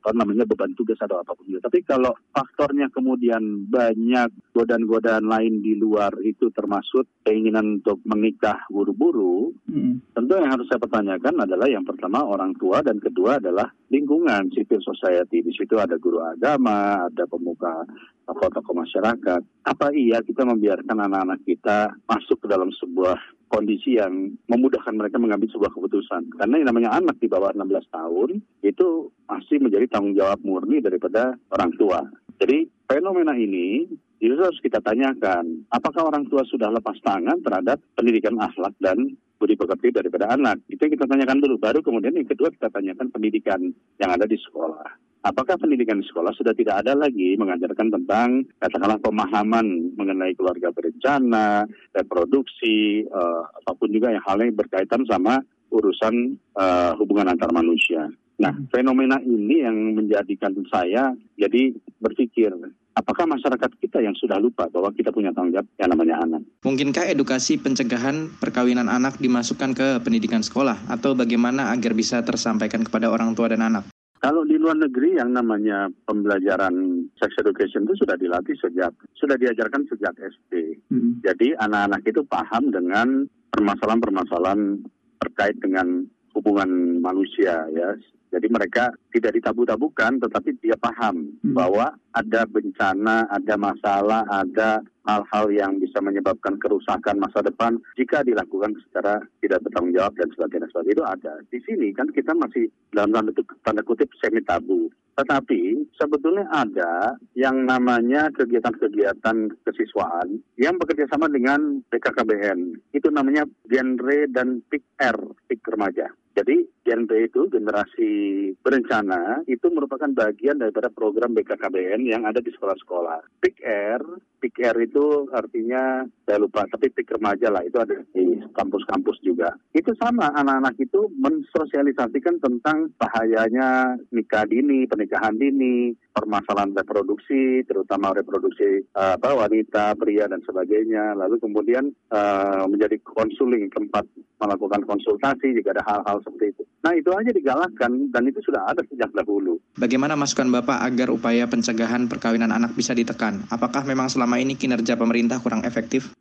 apa 0.04 0.12
namanya 0.12 0.44
beban 0.44 0.76
tugas 0.76 1.00
atau 1.00 1.16
apa 1.16 1.32
pun 1.32 1.48
juga. 1.48 1.64
Tapi 1.64 1.80
kalau 1.80 2.12
faktornya 2.28 2.92
kemudian 2.92 3.64
banyak 3.72 4.28
godaan-godaan 4.52 5.24
lain 5.24 5.64
di 5.64 5.72
luar 5.80 6.12
itu 6.20 6.52
termasuk 6.52 7.08
keinginan 7.24 7.80
untuk 7.80 8.04
menikah 8.04 8.68
buru-buru, 8.68 9.56
hmm. 9.64 10.12
tentu 10.12 10.36
yang 10.36 10.52
harus 10.52 10.68
saya 10.68 10.76
pertanyakan 10.76 11.48
adalah 11.48 11.64
yang 11.72 11.88
pertama 11.88 12.20
orang 12.20 12.52
tua 12.60 12.84
dan 12.84 13.00
kedua 13.00 13.40
adalah 13.40 13.72
lingkungan 13.88 14.52
civil 14.52 14.84
society. 14.84 15.40
Di 15.40 15.56
situ 15.56 15.72
ada 15.80 15.96
guru 15.96 16.20
agama, 16.20 17.08
ada 17.08 17.24
pemuka 17.24 17.88
tokoh-tokoh 18.24 18.74
masyarakat. 18.74 19.40
Apa 19.64 19.92
iya 19.92 20.20
kita 20.24 20.44
membiarkan 20.44 20.96
anak-anak 20.96 21.40
kita 21.44 21.92
masuk 22.08 22.40
ke 22.44 22.46
dalam 22.48 22.72
sebuah 22.72 23.16
kondisi 23.48 24.00
yang 24.00 24.34
memudahkan 24.50 24.96
mereka 24.96 25.22
mengambil 25.22 25.46
sebuah 25.52 25.70
keputusan. 25.70 26.34
Karena 26.34 26.58
yang 26.58 26.68
namanya 26.74 26.98
anak 26.98 27.20
di 27.22 27.30
bawah 27.30 27.54
16 27.54 27.86
tahun 27.94 28.30
itu 28.66 28.86
masih 29.30 29.62
menjadi 29.62 29.86
tanggung 29.86 30.16
jawab 30.18 30.42
murni 30.42 30.82
daripada 30.82 31.38
orang 31.54 31.70
tua. 31.78 32.02
Jadi 32.42 32.66
fenomena 32.90 33.38
ini 33.38 33.86
itu 34.18 34.34
harus 34.40 34.58
kita 34.58 34.80
tanyakan, 34.80 35.68
apakah 35.70 36.08
orang 36.08 36.26
tua 36.26 36.42
sudah 36.48 36.72
lepas 36.72 36.96
tangan 37.04 37.44
terhadap 37.44 37.78
pendidikan 37.94 38.40
akhlak 38.40 38.72
dan 38.80 39.14
budi 39.36 39.54
pekerti 39.54 39.94
daripada 39.94 40.32
anak? 40.32 40.64
Itu 40.66 40.88
yang 40.88 40.96
kita 40.98 41.06
tanyakan 41.06 41.38
dulu. 41.44 41.60
Baru 41.60 41.84
kemudian 41.84 42.16
yang 42.16 42.26
kedua 42.26 42.50
kita 42.50 42.72
tanyakan 42.72 43.12
pendidikan 43.12 43.60
yang 44.00 44.10
ada 44.10 44.26
di 44.26 44.40
sekolah 44.40 45.13
apakah 45.24 45.56
pendidikan 45.56 45.98
di 45.98 46.06
sekolah 46.06 46.30
sudah 46.36 46.52
tidak 46.52 46.84
ada 46.84 46.92
lagi 46.92 47.34
mengajarkan 47.40 47.88
tentang 47.88 48.44
katakanlah 48.60 49.00
pemahaman 49.00 49.96
mengenai 49.96 50.36
keluarga 50.36 50.68
berencana, 50.70 51.64
reproduksi, 51.96 53.08
uh, 53.08 53.48
apa 53.48 53.72
pun 53.72 53.88
juga 53.88 54.12
yang 54.12 54.22
hal 54.22 54.38
yang 54.44 54.54
berkaitan 54.54 55.02
sama 55.08 55.40
urusan 55.72 56.36
uh, 56.54 56.92
hubungan 57.00 57.32
antar 57.32 57.50
manusia. 57.50 58.12
Nah, 58.34 58.50
fenomena 58.74 59.22
ini 59.22 59.62
yang 59.62 59.94
menjadikan 59.94 60.50
saya 60.66 61.14
jadi 61.38 61.70
berpikir, 62.02 62.50
apakah 62.98 63.30
masyarakat 63.30 63.70
kita 63.78 64.02
yang 64.02 64.14
sudah 64.18 64.42
lupa 64.42 64.66
bahwa 64.74 64.90
kita 64.90 65.14
punya 65.14 65.30
tanggung 65.30 65.54
jawab 65.54 65.70
yang 65.78 65.90
namanya 65.94 66.18
anak? 66.18 66.42
Mungkinkah 66.66 67.06
edukasi 67.14 67.62
pencegahan 67.62 68.34
perkawinan 68.42 68.90
anak 68.90 69.22
dimasukkan 69.22 69.70
ke 69.78 69.88
pendidikan 70.02 70.42
sekolah 70.42 70.90
atau 70.90 71.14
bagaimana 71.14 71.70
agar 71.70 71.94
bisa 71.94 72.26
tersampaikan 72.26 72.82
kepada 72.82 73.06
orang 73.06 73.38
tua 73.38 73.54
dan 73.54 73.62
anak? 73.62 73.93
Kalau 74.24 74.40
di 74.48 74.56
luar 74.56 74.80
negeri 74.80 75.20
yang 75.20 75.36
namanya 75.36 75.92
pembelajaran 76.08 77.04
sex 77.20 77.36
education 77.36 77.84
itu 77.84 77.92
sudah 78.00 78.16
dilatih 78.16 78.56
sejak, 78.56 78.96
sudah 79.20 79.36
diajarkan 79.36 79.84
sejak 79.84 80.16
SD. 80.16 80.80
Hmm. 80.88 81.20
Jadi 81.20 81.52
anak-anak 81.60 82.00
itu 82.08 82.24
paham 82.24 82.72
dengan 82.72 83.28
permasalahan-permasalahan 83.52 84.80
terkait 85.20 85.60
dengan 85.60 86.08
hubungan 86.32 87.04
manusia 87.04 87.68
ya. 87.68 87.92
Jadi 88.34 88.50
mereka 88.50 88.90
tidak 89.14 89.38
ditabu-tabukan, 89.38 90.18
tetapi 90.18 90.58
dia 90.58 90.74
paham 90.74 91.38
hmm. 91.38 91.54
bahwa 91.54 91.94
ada 92.10 92.42
bencana, 92.50 93.30
ada 93.30 93.54
masalah, 93.54 94.26
ada 94.26 94.82
hal-hal 95.04 95.46
yang 95.52 95.72
bisa 95.78 96.00
menyebabkan 96.00 96.56
kerusakan 96.58 97.20
masa 97.20 97.44
depan 97.44 97.76
jika 97.94 98.24
dilakukan 98.24 98.74
secara 98.82 99.20
tidak 99.38 99.62
bertanggung 99.62 99.94
jawab 99.94 100.12
dan 100.16 100.28
sebagainya. 100.32 100.68
Sebagainya 100.72 100.96
itu 100.96 101.06
ada. 101.06 101.32
Di 101.52 101.58
sini 101.62 101.88
kan 101.92 102.08
kita 102.10 102.32
masih 102.34 102.66
dalam 102.90 103.12
tanda, 103.12 103.30
tanda 103.62 103.82
kutip 103.84 104.10
semi 104.18 104.40
tabu. 104.42 104.88
Tetapi 105.14 105.94
sebetulnya 105.94 106.50
ada 106.50 107.14
yang 107.38 107.62
namanya 107.62 108.34
kegiatan-kegiatan 108.34 109.54
kesiswaan 109.62 110.42
yang 110.58 110.74
bekerja 110.74 111.06
sama 111.06 111.30
dengan 111.30 111.86
BKKBN. 111.86 112.90
Itu 112.90 113.14
namanya 113.14 113.46
genre 113.70 114.26
dan 114.34 114.58
PIK 114.66 114.84
R, 114.98 115.18
PIK 115.46 115.62
remaja. 115.70 116.10
Jadi 116.34 116.66
Gen 116.84 117.08
itu 117.08 117.48
generasi 117.48 118.12
berencana 118.60 119.40
itu 119.48 119.72
merupakan 119.72 120.12
bagian 120.12 120.60
daripada 120.60 120.92
program 120.92 121.32
BKKBN 121.32 122.04
yang 122.04 122.28
ada 122.28 122.44
di 122.44 122.52
sekolah-sekolah. 122.52 123.40
PIK 123.40 123.58
R, 123.96 124.02
PIK 124.44 124.56
R 124.68 124.76
itu 124.84 125.32
artinya 125.32 126.04
saya 126.28 126.36
lupa, 126.36 126.68
tapi 126.68 126.92
PIK 126.92 127.16
remaja 127.16 127.48
lah 127.48 127.64
itu 127.64 127.80
ada 127.80 127.96
di 128.12 128.36
kampus-kampus 128.52 129.16
juga. 129.24 129.56
Itu 129.72 129.96
sama 129.96 130.28
anak-anak 130.36 130.76
itu 130.76 131.08
mensosialisasikan 131.16 132.44
tentang 132.44 132.92
bahayanya 133.00 133.96
nikah 134.12 134.44
dini, 134.44 134.84
pernikahan 134.84 135.40
dini, 135.40 135.96
permasalahan 136.12 136.76
reproduksi, 136.76 137.64
terutama 137.64 138.12
reproduksi 138.12 138.84
apa 138.92 139.32
wanita, 139.32 139.96
pria 139.96 140.28
dan 140.28 140.44
sebagainya. 140.44 141.16
Lalu 141.16 141.40
kemudian 141.40 141.90
uh, 142.12 142.68
menjadi 142.68 143.00
konsuling 143.02 143.72
tempat 143.72 144.04
melakukan 144.36 144.84
konsultasi 144.84 145.56
jika 145.56 145.72
ada 145.72 145.84
hal-hal 145.88 146.20
seperti 146.20 146.52
itu. 146.52 146.64
Nah 146.84 146.92
itu 146.92 147.08
aja 147.16 147.32
digalakkan 147.32 148.12
dan 148.12 148.28
itu 148.28 148.44
sudah 148.44 148.68
ada 148.68 148.84
sejak 148.84 149.08
dahulu. 149.16 149.56
Bagaimana 149.80 150.20
masukan 150.20 150.52
Bapak 150.52 150.84
agar 150.84 151.08
upaya 151.08 151.48
pencegahan 151.48 152.12
perkawinan 152.12 152.52
anak 152.52 152.76
bisa 152.76 152.92
ditekan? 152.92 153.40
Apakah 153.48 153.88
memang 153.88 154.12
selama 154.12 154.36
ini 154.36 154.52
kinerja 154.52 154.92
pemerintah 155.00 155.40
kurang 155.40 155.64
efektif? 155.64 156.12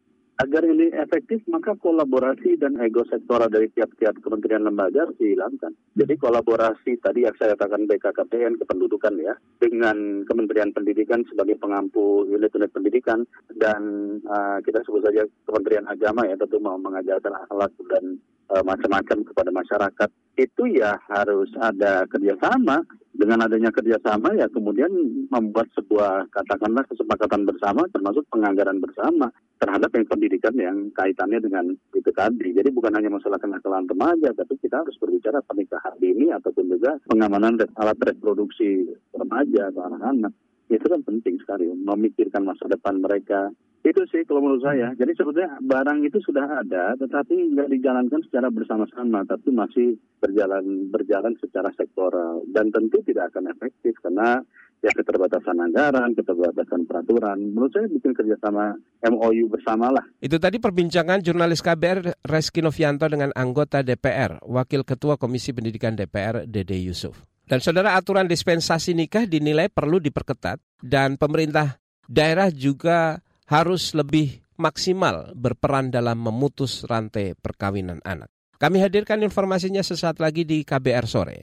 Agar 0.42 0.66
ini 0.66 0.90
efektif, 0.98 1.46
maka 1.46 1.78
kolaborasi 1.78 2.58
dan 2.58 2.82
ego 2.82 3.06
sektoral 3.06 3.54
dari 3.54 3.70
tiap-tiap 3.70 4.18
kementerian 4.18 4.66
lembaga 4.66 5.06
harus 5.06 5.20
dihilangkan. 5.22 5.78
Jadi 5.94 6.14
kolaborasi 6.18 6.98
tadi 7.06 7.22
yang 7.22 7.38
saya 7.38 7.54
katakan 7.54 7.86
BKKPN 7.86 8.58
kependudukan 8.58 9.14
ya, 9.22 9.38
dengan 9.62 10.26
Kementerian 10.26 10.74
Pendidikan 10.74 11.22
sebagai 11.30 11.54
pengampu 11.62 12.26
unit-unit 12.26 12.74
pendidikan 12.74 13.22
dan 13.62 13.82
uh, 14.26 14.58
kita 14.66 14.82
sebut 14.82 15.06
saja 15.06 15.22
Kementerian 15.46 15.86
Agama 15.86 16.26
ya 16.26 16.34
tentu 16.34 16.58
mau 16.58 16.82
mengajarkan 16.82 17.46
akhlak 17.46 17.72
dan 17.94 18.18
uh, 18.50 18.64
macam-macam 18.66 19.24
kepada 19.24 19.50
masyarakat 19.54 20.10
itu 20.34 20.64
ya 20.74 20.98
harus 21.08 21.48
ada 21.62 22.10
kerjasama 22.10 22.82
dengan 23.14 23.46
adanya 23.46 23.70
kerjasama 23.70 24.34
ya 24.34 24.50
kemudian 24.50 24.90
membuat 25.30 25.70
sebuah 25.78 26.34
katakanlah 26.34 26.82
kesepakatan 26.90 27.46
bersama 27.46 27.86
termasuk 27.94 28.26
penganggaran 28.34 28.82
bersama 28.82 29.30
terhadap 29.62 29.96
yang 29.96 30.06
pendidikan 30.10 30.56
yang 30.60 30.78
kaitannya 30.92 31.40
dengan 31.40 31.66
itu 31.96 32.12
tadi. 32.12 32.52
Jadi 32.52 32.68
bukan 32.76 32.92
hanya 33.00 33.08
masalah 33.08 33.40
kenakalan 33.40 33.88
remaja, 33.88 34.36
tapi 34.36 34.60
kita 34.60 34.84
harus 34.84 34.98
berbicara 35.00 35.40
pernikahan 35.46 35.96
dini 36.04 36.36
ataupun 36.36 36.68
juga 36.68 37.00
pengamanan 37.08 37.56
alat 37.80 37.98
reproduksi 38.04 38.92
remaja 39.16 39.72
atau 39.72 39.88
anak-anak. 39.88 40.34
Itu 40.68 40.86
kan 40.90 41.02
penting 41.08 41.40
sekali 41.40 41.72
memikirkan 41.72 42.44
masa 42.44 42.68
depan 42.68 43.00
mereka, 43.00 43.54
itu 43.84 44.02
sih 44.08 44.24
kalau 44.24 44.40
menurut 44.40 44.64
saya. 44.64 44.96
Jadi 44.96 45.12
sebetulnya 45.12 45.60
barang 45.60 46.08
itu 46.08 46.18
sudah 46.24 46.48
ada, 46.64 46.96
tetapi 46.96 47.36
nggak 47.52 47.68
dijalankan 47.68 48.24
secara 48.24 48.48
bersama-sama, 48.48 49.28
tapi 49.28 49.52
masih 49.52 50.00
berjalan 50.24 50.88
berjalan 50.88 51.36
secara 51.44 51.68
sektoral 51.76 52.48
dan 52.56 52.72
tentu 52.72 53.04
tidak 53.04 53.36
akan 53.36 53.52
efektif 53.52 54.00
karena 54.00 54.40
ya 54.84 54.92
keterbatasan 54.92 55.60
anggaran, 55.64 56.12
keterbatasan 56.12 56.84
peraturan. 56.84 57.40
Menurut 57.56 57.72
saya 57.72 57.88
bikin 57.88 58.12
kerjasama 58.12 58.76
MOU 59.08 59.48
bersama 59.48 59.92
lah. 59.92 60.04
Itu 60.20 60.40
tadi 60.40 60.60
perbincangan 60.60 61.24
jurnalis 61.24 61.64
KBR 61.64 62.28
Reski 62.28 62.60
Novianto 62.60 63.08
dengan 63.08 63.32
anggota 63.36 63.80
DPR, 63.80 64.44
Wakil 64.44 64.84
Ketua 64.84 65.16
Komisi 65.16 65.56
Pendidikan 65.56 65.96
DPR 65.96 66.44
Dede 66.44 66.76
Yusuf. 66.84 67.24
Dan 67.44 67.60
saudara 67.60 67.96
aturan 68.00 68.28
dispensasi 68.28 68.96
nikah 68.96 69.28
dinilai 69.28 69.68
perlu 69.68 70.00
diperketat 70.00 70.60
dan 70.80 71.20
pemerintah 71.20 71.80
daerah 72.08 72.52
juga 72.52 73.23
harus 73.48 73.92
lebih 73.92 74.44
maksimal 74.56 75.34
berperan 75.36 75.92
dalam 75.92 76.22
memutus 76.22 76.86
rantai 76.88 77.36
perkawinan 77.36 78.00
anak. 78.06 78.30
Kami 78.62 78.80
hadirkan 78.80 79.20
informasinya 79.26 79.84
sesaat 79.84 80.24
lagi 80.24 80.48
di 80.48 80.64
KBR 80.64 81.06
sore. 81.10 81.40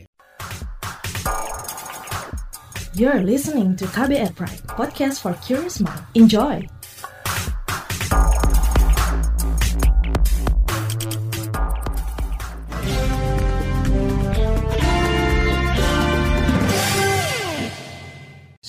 You're 2.97 3.23
listening 3.23 3.79
to 3.79 3.87
KBR 3.87 4.35
Pride, 4.35 4.67
podcast 4.67 5.23
for 5.23 5.37
curious 5.45 5.79
mind. 5.79 6.03
Enjoy. 6.19 6.80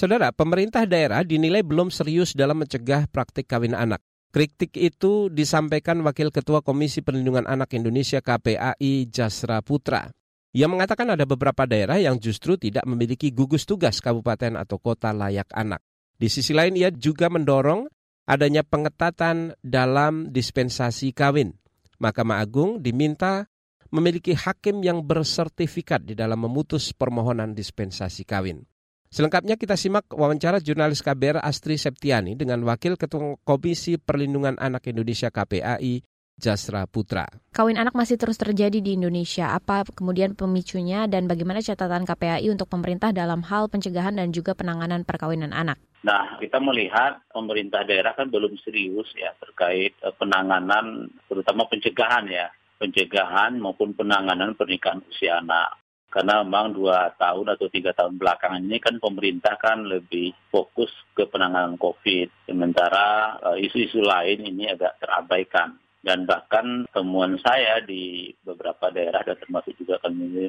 Saudara, 0.01 0.33
pemerintah 0.33 0.89
daerah 0.89 1.21
dinilai 1.21 1.61
belum 1.61 1.93
serius 1.93 2.33
dalam 2.33 2.65
mencegah 2.65 3.05
praktik 3.05 3.45
kawin 3.45 3.77
anak. 3.77 4.01
Kritik 4.33 4.73
itu 4.73 5.29
disampaikan 5.29 6.01
Wakil 6.01 6.33
Ketua 6.33 6.65
Komisi 6.65 7.05
Perlindungan 7.05 7.45
Anak 7.45 7.77
Indonesia 7.77 8.17
KPAI 8.17 9.05
Jasra 9.13 9.61
Putra. 9.61 10.09
Ia 10.57 10.65
mengatakan 10.65 11.13
ada 11.13 11.29
beberapa 11.29 11.69
daerah 11.69 12.01
yang 12.01 12.17
justru 12.17 12.57
tidak 12.57 12.81
memiliki 12.89 13.29
gugus 13.29 13.69
tugas 13.69 14.01
kabupaten 14.01 14.57
atau 14.57 14.81
kota 14.81 15.13
layak 15.13 15.53
anak. 15.53 15.85
Di 16.17 16.33
sisi 16.33 16.57
lain 16.57 16.81
ia 16.81 16.89
juga 16.89 17.29
mendorong 17.29 17.85
adanya 18.25 18.65
pengetatan 18.65 19.53
dalam 19.61 20.33
dispensasi 20.33 21.13
kawin. 21.13 21.53
Mahkamah 22.01 22.41
Agung 22.41 22.81
diminta 22.81 23.45
memiliki 23.93 24.33
hakim 24.33 24.81
yang 24.81 25.05
bersertifikat 25.05 26.01
di 26.09 26.17
dalam 26.17 26.41
memutus 26.41 26.89
permohonan 26.89 27.53
dispensasi 27.53 28.25
kawin. 28.25 28.65
Selengkapnya 29.11 29.59
kita 29.59 29.75
simak 29.75 30.07
wawancara 30.15 30.63
jurnalis 30.63 31.03
KBR 31.03 31.43
Astri 31.43 31.75
Septiani 31.75 32.39
dengan 32.39 32.63
Wakil 32.63 32.95
Ketua 32.95 33.35
Komisi 33.43 33.99
Perlindungan 33.99 34.55
Anak 34.55 34.87
Indonesia 34.87 35.27
KPAI, 35.27 35.99
Jasra 36.39 36.87
Putra. 36.87 37.27
Kawin 37.51 37.75
anak 37.75 37.91
masih 37.91 38.15
terus 38.15 38.39
terjadi 38.39 38.79
di 38.79 38.95
Indonesia. 38.95 39.51
Apa 39.51 39.83
kemudian 39.83 40.31
pemicunya 40.31 41.11
dan 41.11 41.27
bagaimana 41.27 41.59
catatan 41.59 42.07
KPAI 42.07 42.55
untuk 42.55 42.71
pemerintah 42.71 43.11
dalam 43.11 43.43
hal 43.43 43.67
pencegahan 43.67 44.15
dan 44.15 44.31
juga 44.31 44.55
penanganan 44.55 45.03
perkawinan 45.03 45.51
anak? 45.51 45.75
Nah, 46.07 46.39
kita 46.39 46.63
melihat 46.63 47.19
pemerintah 47.35 47.83
daerah 47.83 48.15
kan 48.15 48.31
belum 48.31 48.55
serius 48.63 49.11
ya 49.19 49.35
terkait 49.43 49.91
eh, 49.91 50.15
penanganan, 50.15 51.11
terutama 51.27 51.67
pencegahan 51.67 52.31
ya, 52.31 52.47
pencegahan 52.79 53.59
maupun 53.59 53.91
penanganan 53.91 54.55
pernikahan 54.55 55.03
usia 55.03 55.43
anak. 55.43 55.80
Karena 56.11 56.43
memang 56.43 56.75
dua 56.75 57.15
tahun 57.15 57.55
atau 57.55 57.71
tiga 57.71 57.95
tahun 57.95 58.19
belakangan 58.19 58.59
ini 58.67 58.83
kan 58.83 58.99
pemerintah 58.99 59.55
kan 59.55 59.87
lebih 59.87 60.35
fokus 60.51 60.91
ke 61.15 61.23
penanganan 61.31 61.79
COVID. 61.79 62.51
Sementara 62.51 63.39
eh, 63.39 63.63
isu-isu 63.63 64.03
lain 64.03 64.43
ini 64.43 64.67
agak 64.67 64.99
terabaikan. 64.99 65.79
Dan 66.01 66.25
bahkan 66.25 66.89
temuan 66.89 67.37
saya 67.45 67.77
di 67.85 68.33
beberapa 68.41 68.89
daerah 68.89 69.21
dan 69.21 69.37
termasuk 69.37 69.77
juga 69.77 70.01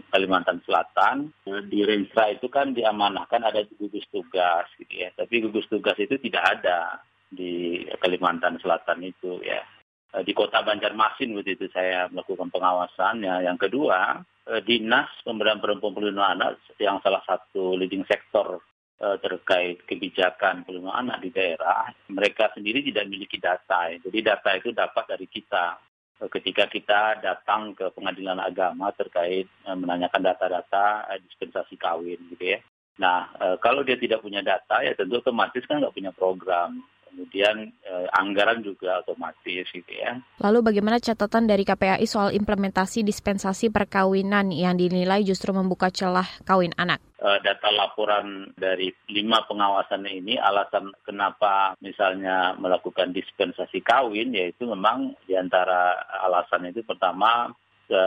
Kalimantan 0.09 0.65
Selatan 0.65 1.29
di 1.69 1.85
Renstra 1.85 2.33
itu 2.33 2.49
kan 2.49 2.73
diamanahkan 2.73 3.45
ada 3.45 3.61
gugus 3.77 4.09
tugas 4.09 4.65
gitu 4.81 5.05
ya. 5.05 5.13
Tapi 5.13 5.45
gugus 5.45 5.69
tugas 5.69 6.01
itu 6.01 6.17
tidak 6.17 6.57
ada 6.57 7.05
di 7.29 7.85
Kalimantan 8.01 8.57
Selatan 8.65 9.05
itu 9.05 9.45
ya 9.45 9.61
di 10.13 10.33
kota 10.37 10.61
Banjarmasin 10.61 11.33
waktu 11.33 11.57
itu 11.57 11.73
saya 11.73 12.05
melakukan 12.13 12.53
pengawasan 12.53 13.25
ya 13.25 13.41
yang 13.41 13.57
kedua 13.57 14.21
dinas 14.69 15.09
pemberdayaan 15.25 15.65
perempuan 15.65 15.97
perlindungan 15.97 16.37
anak 16.37 16.61
yang 16.77 17.01
salah 17.01 17.25
satu 17.25 17.81
leading 17.81 18.05
sektor 18.05 18.61
Eh, 19.03 19.19
terkait 19.19 19.83
kebijakan 19.83 20.63
perlindungan 20.63 20.95
anak 20.95 21.27
di 21.27 21.35
daerah, 21.35 21.91
mereka 22.07 22.55
sendiri 22.55 22.87
tidak 22.87 23.11
memiliki 23.11 23.35
data. 23.35 23.91
Jadi 23.99 24.19
data 24.23 24.55
itu 24.55 24.71
dapat 24.71 25.11
dari 25.11 25.27
kita 25.27 25.75
eh, 26.23 26.31
ketika 26.31 26.71
kita 26.71 27.19
datang 27.19 27.75
ke 27.75 27.91
pengadilan 27.99 28.39
agama 28.39 28.95
terkait 28.95 29.51
eh, 29.51 29.75
menanyakan 29.75 30.23
data-data 30.23 31.11
dispensasi 31.19 31.75
kawin 31.83 32.31
gitu 32.31 32.55
ya. 32.55 32.63
Nah, 33.03 33.27
kalau 33.59 33.83
dia 33.83 33.99
tidak 33.99 34.23
punya 34.23 34.39
data 34.45 34.85
ya 34.85 34.95
tentu 34.95 35.19
otomatis 35.19 35.65
kan 35.67 35.83
nggak 35.83 35.97
punya 35.97 36.13
program 36.15 36.79
kemudian 37.13 37.69
eh, 37.82 37.82
anggaran 38.11 38.65
juga 38.65 39.05
otomatis 39.05 39.69
gitu 39.71 39.93
ya. 39.93 40.19
Lalu 40.43 40.73
bagaimana 40.73 40.99
catatan 40.99 41.47
dari 41.47 41.63
KPAI 41.63 42.07
soal 42.09 42.35
implementasi 42.35 43.07
dispensasi 43.07 43.71
perkawinan 43.71 44.51
yang 44.51 44.75
dinilai 44.75 45.23
justru 45.23 45.55
membuka 45.55 45.93
celah 45.93 46.27
kawin 46.43 46.75
anak? 46.75 46.99
Eh, 47.23 47.39
data 47.39 47.71
laporan 47.71 48.51
dari 48.59 48.91
lima 49.15 49.47
pengawasan 49.47 50.11
ini 50.11 50.35
alasan 50.43 50.91
kenapa 51.07 51.79
misalnya 51.79 52.59
melakukan 52.59 53.15
dispensasi 53.15 53.79
kawin 53.79 54.35
yaitu 54.35 54.67
memang 54.67 55.15
di 55.23 55.39
antara 55.39 56.03
alasan 56.27 56.75
itu 56.75 56.83
pertama 56.83 57.47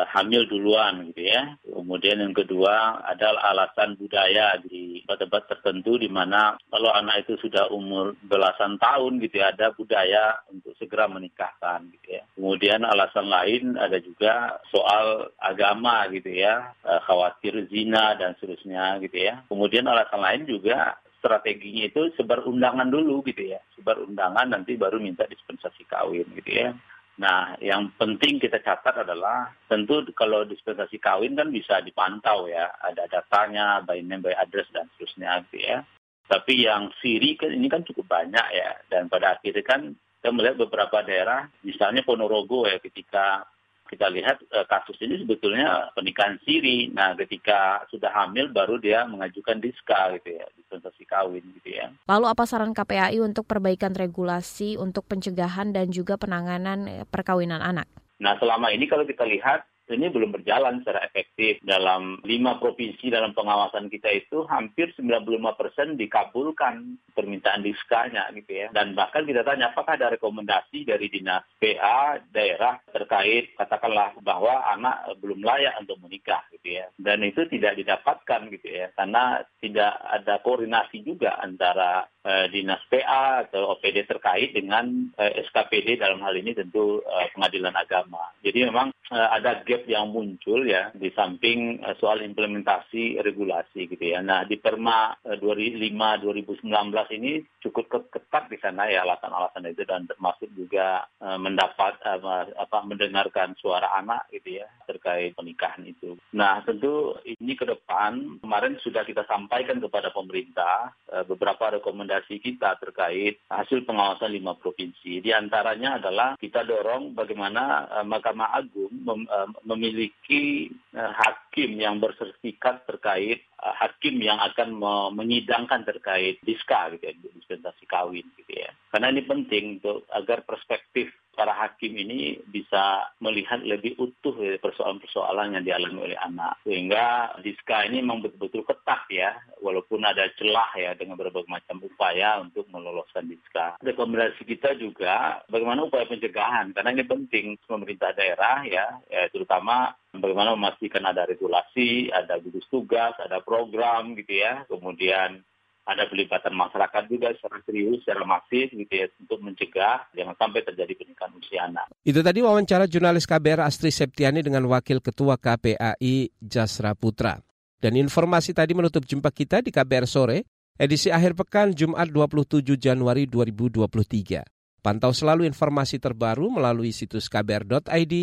hamil 0.10 0.50
duluan 0.50 1.06
gitu 1.12 1.30
ya. 1.30 1.56
Kemudian 1.62 2.22
yang 2.22 2.34
kedua 2.34 3.06
adalah 3.06 3.54
alasan 3.54 3.96
budaya 3.96 4.58
di 4.60 5.02
tempat-tempat 5.06 5.44
tertentu 5.52 6.02
di 6.02 6.10
mana 6.10 6.58
kalau 6.70 6.90
anak 6.92 7.28
itu 7.28 7.38
sudah 7.46 7.70
umur 7.70 8.18
belasan 8.26 8.82
tahun 8.82 9.22
gitu 9.22 9.40
ya 9.40 9.54
ada 9.54 9.72
budaya 9.78 10.42
untuk 10.50 10.74
segera 10.82 11.06
menikahkan 11.06 11.88
gitu 11.94 12.20
ya. 12.20 12.24
Kemudian 12.36 12.82
alasan 12.84 13.28
lain 13.30 13.78
ada 13.78 13.98
juga 14.02 14.60
soal 14.74 15.30
agama 15.40 16.10
gitu 16.12 16.34
ya, 16.34 16.74
eh, 16.84 17.02
khawatir 17.06 17.70
zina 17.70 18.18
dan 18.18 18.34
seterusnya 18.42 18.98
gitu 19.06 19.18
ya. 19.22 19.46
Kemudian 19.48 19.86
alasan 19.86 20.22
lain 20.22 20.44
juga 20.50 20.98
strateginya 21.26 21.90
itu 21.90 22.14
sebar 22.14 22.46
undangan 22.46 22.86
dulu 22.86 23.26
gitu 23.26 23.50
ya, 23.50 23.60
sebar 23.74 23.98
undangan 23.98 24.46
nanti 24.46 24.78
baru 24.78 25.02
minta 25.02 25.26
dispensasi 25.26 25.82
kawin 25.90 26.30
gitu 26.38 26.52
ya. 26.54 26.70
Nah, 27.16 27.56
yang 27.64 27.96
penting 27.96 28.44
kita 28.44 28.60
catat 28.60 29.08
adalah 29.08 29.48
tentu 29.72 30.04
kalau 30.12 30.44
dispensasi 30.44 31.00
kawin 31.00 31.40
kan 31.40 31.48
bisa 31.48 31.80
dipantau 31.80 32.52
ya, 32.52 32.68
ada 32.84 33.08
datanya, 33.08 33.80
by 33.88 34.04
name, 34.04 34.20
by 34.20 34.36
address 34.36 34.68
dan 34.76 34.92
seterusnya 34.96 35.40
gitu 35.48 35.64
ya. 35.64 35.80
Tapi 36.28 36.68
yang 36.68 36.92
siri 37.00 37.40
kan 37.40 37.56
ini 37.56 37.72
kan 37.72 37.88
cukup 37.88 38.12
banyak 38.12 38.48
ya, 38.52 38.76
dan 38.92 39.08
pada 39.08 39.40
akhirnya 39.40 39.64
kan 39.64 39.96
kita 39.96 40.30
melihat 40.34 40.58
beberapa 40.68 41.06
daerah, 41.06 41.48
misalnya 41.64 42.04
Ponorogo 42.04 42.68
ya, 42.68 42.82
ketika 42.84 43.48
kita 43.96 44.12
lihat 44.12 44.44
uh, 44.52 44.68
kasus 44.68 45.00
ini 45.00 45.24
sebetulnya 45.24 45.88
pernikahan 45.96 46.36
siri. 46.44 46.92
Nah, 46.92 47.16
ketika 47.16 47.88
sudah 47.88 48.12
hamil 48.12 48.52
baru 48.52 48.76
dia 48.76 49.08
mengajukan 49.08 49.64
diska 49.64 50.20
gitu 50.20 50.36
ya, 50.36 50.46
dispensasi 50.60 51.08
kawin 51.08 51.48
gitu 51.64 51.80
ya. 51.80 51.88
Lalu 52.12 52.26
apa 52.28 52.44
saran 52.44 52.76
KPAI 52.76 53.24
untuk 53.24 53.48
perbaikan 53.48 53.96
regulasi 53.96 54.76
untuk 54.76 55.08
pencegahan 55.08 55.72
dan 55.72 55.96
juga 55.96 56.20
penanganan 56.20 56.92
eh, 56.92 57.06
perkawinan 57.08 57.64
anak? 57.64 57.88
Nah, 58.20 58.36
selama 58.36 58.76
ini 58.76 58.92
kalau 58.92 59.08
kita 59.08 59.24
lihat 59.24 59.64
ini 59.94 60.10
belum 60.10 60.34
berjalan 60.34 60.82
secara 60.82 61.06
efektif. 61.06 61.62
Dalam 61.62 62.18
lima 62.26 62.58
provinsi 62.58 63.14
dalam 63.14 63.38
pengawasan 63.38 63.92
kita 63.92 64.10
itu 64.10 64.48
hampir 64.50 64.90
95 64.98 65.60
persen 65.60 65.88
dikabulkan 65.94 66.98
permintaan 67.14 67.62
diskanya 67.62 68.30
gitu 68.34 68.66
ya. 68.66 68.68
Dan 68.74 68.98
bahkan 68.98 69.28
kita 69.28 69.46
tanya 69.46 69.70
apakah 69.76 70.00
ada 70.00 70.14
rekomendasi 70.18 70.88
dari 70.88 71.08
dinas 71.12 71.46
PA 71.62 72.18
daerah 72.34 72.82
terkait 72.90 73.54
katakanlah 73.54 74.18
bahwa 74.26 74.66
anak 74.74 75.14
belum 75.22 75.46
layak 75.46 75.78
untuk 75.82 76.02
menikah 76.02 76.42
gitu 76.56 76.82
ya. 76.82 76.90
Dan 76.98 77.22
itu 77.22 77.46
tidak 77.52 77.78
didapatkan 77.78 78.42
gitu 78.50 78.68
ya. 78.68 78.90
Karena 78.98 79.46
tidak 79.62 79.94
ada 80.02 80.42
koordinasi 80.42 81.06
juga 81.06 81.38
antara 81.38 82.10
eh, 82.26 82.46
dinas 82.50 82.82
PA 82.90 83.46
atau 83.46 83.78
OPD 83.78 84.10
terkait 84.10 84.52
dengan 84.52 85.14
eh, 85.16 85.46
SKPD 85.46 86.02
dalam 86.02 86.20
hal 86.26 86.34
ini 86.36 86.58
tentu 86.58 87.00
eh, 87.06 87.30
pengadilan 87.38 87.78
agama. 87.78 88.34
Jadi 88.42 88.66
memang 88.66 88.90
eh, 88.92 89.30
ada 89.30 89.62
gap 89.62 89.86
yang 89.86 90.10
muncul 90.10 90.66
ya 90.66 90.90
di 90.98 91.14
samping 91.14 91.80
eh, 91.86 91.96
soal 92.02 92.26
implementasi 92.26 93.22
regulasi 93.22 93.86
gitu 93.88 94.18
ya. 94.18 94.26
Nah 94.26 94.44
di 94.50 94.58
Perma 94.58 95.14
eh, 95.22 95.38
2005 95.38 96.66
2019 96.66 97.18
ini 97.22 97.46
cukup 97.62 98.10
ketat 98.10 98.50
di 98.50 98.58
sana 98.58 98.90
ya 98.90 99.06
alasan-alasan 99.06 99.70
itu 99.70 99.86
dan 99.86 100.10
termasuk 100.10 100.50
juga 100.58 101.06
eh, 101.22 101.40
mendapat 101.40 102.02
eh, 102.02 102.20
apa 102.58 102.78
mendengarkan 102.84 103.54
suara 103.62 103.94
anak 104.02 104.28
gitu 104.34 104.60
ya 104.60 104.68
terkait 104.90 105.38
pernikahan 105.38 105.86
itu. 105.86 106.18
Nah 106.34 106.66
tentu 106.66 107.18
ini 107.26 107.54
ke 107.54 107.70
depan 107.70 108.42
kemarin 108.42 108.78
sudah 108.82 109.06
kita 109.06 109.26
sampaikan 109.30 109.78
kepada 109.78 110.10
pemerintah 110.10 110.94
eh, 111.14 111.24
beberapa 111.26 111.78
rekomendasi 111.78 112.15
rekomendasi 112.16 112.40
kita 112.40 112.80
terkait 112.80 113.44
hasil 113.52 113.84
pengawasan 113.84 114.32
lima 114.32 114.56
provinsi. 114.56 115.20
Di 115.20 115.32
antaranya 115.36 116.00
adalah 116.00 116.40
kita 116.40 116.64
dorong 116.64 117.12
bagaimana 117.12 117.92
uh, 117.92 118.06
Mahkamah 118.08 118.56
Agung 118.56 119.04
uh, 119.04 119.50
memiliki 119.68 120.72
uh, 120.96 121.12
hakim 121.56 121.80
yang 121.80 122.04
bersertifikat 122.04 122.84
terkait 122.84 123.48
uh, 123.64 123.72
hakim 123.80 124.20
yang 124.20 124.36
akan 124.44 124.76
me 124.76 125.08
menyidangkan 125.16 125.88
terkait 125.88 126.36
diska 126.44 126.92
gitu 126.92 127.08
ya, 127.08 127.16
dispensasi 127.16 127.88
kawin 127.88 128.28
gitu 128.44 128.60
ya. 128.60 128.76
Karena 128.92 129.16
ini 129.16 129.24
penting 129.24 129.80
untuk 129.80 130.04
agar 130.12 130.44
perspektif 130.44 131.16
para 131.36 131.52
hakim 131.52 131.96
ini 131.96 132.40
bisa 132.48 133.12
melihat 133.20 133.60
lebih 133.64 134.00
utuh 134.00 134.36
ya 134.40 134.56
persoalan-persoalan 134.60 135.60
yang 135.60 135.64
dialami 135.68 136.12
oleh 136.12 136.18
anak. 136.20 136.64
Sehingga 136.64 137.36
Diska 137.44 137.84
ini 137.92 138.00
memang 138.00 138.24
betul-betul 138.24 138.64
ketat 138.64 139.04
ya, 139.12 139.36
walaupun 139.60 140.00
ada 140.08 140.32
celah 140.40 140.72
ya 140.80 140.96
dengan 140.96 141.20
berbagai 141.20 141.52
macam 141.52 141.84
upaya 141.84 142.40
untuk 142.40 142.72
meloloskan 142.72 143.28
Diska. 143.28 143.76
Rekomendasi 143.84 144.48
kita 144.48 144.80
juga 144.80 145.44
bagaimana 145.52 145.84
upaya 145.84 146.08
pencegahan, 146.08 146.72
karena 146.72 146.96
ini 146.96 147.04
penting 147.04 147.60
pemerintah 147.68 148.16
daerah 148.16 148.64
ya, 148.64 149.04
ya 149.12 149.28
terutama 149.28 149.92
bagaimana 150.20 150.54
memastikan 150.54 151.04
ada 151.04 151.26
regulasi, 151.26 152.12
ada 152.12 152.40
gugus 152.40 152.66
tugas, 152.68 153.16
ada 153.20 153.42
program 153.42 154.16
gitu 154.20 154.40
ya, 154.40 154.64
kemudian 154.70 155.44
ada 155.86 156.10
pelibatan 156.10 156.58
masyarakat 156.58 157.04
juga 157.06 157.30
secara 157.38 157.62
serius, 157.62 158.02
secara 158.02 158.26
masif 158.26 158.74
gitu 158.74 158.90
ya 158.90 159.06
untuk 159.22 159.40
mencegah 159.46 160.10
jangan 160.18 160.34
sampai 160.34 160.66
terjadi 160.66 160.94
pernikahan 160.98 161.34
usia 161.38 161.62
anak. 161.70 161.88
Itu 162.02 162.26
tadi 162.26 162.42
wawancara 162.42 162.90
jurnalis 162.90 163.30
KBR 163.30 163.62
Astri 163.62 163.94
Septiani 163.94 164.42
dengan 164.42 164.66
Wakil 164.66 164.98
Ketua 164.98 165.38
KPAI 165.38 166.34
Jasra 166.42 166.98
Putra. 166.98 167.38
Dan 167.78 168.02
informasi 168.02 168.58
tadi 168.58 168.74
menutup 168.74 169.06
jumpa 169.06 169.30
kita 169.30 169.62
di 169.62 169.70
KBR 169.70 170.10
Sore, 170.10 170.42
edisi 170.74 171.14
akhir 171.14 171.38
pekan 171.38 171.70
Jumat 171.78 172.10
27 172.10 172.66
Januari 172.82 173.30
2023. 173.30 174.82
Pantau 174.82 175.14
selalu 175.14 175.46
informasi 175.46 176.02
terbaru 176.02 176.50
melalui 176.50 176.90
situs 176.94 177.30
kbr.id, 177.30 178.14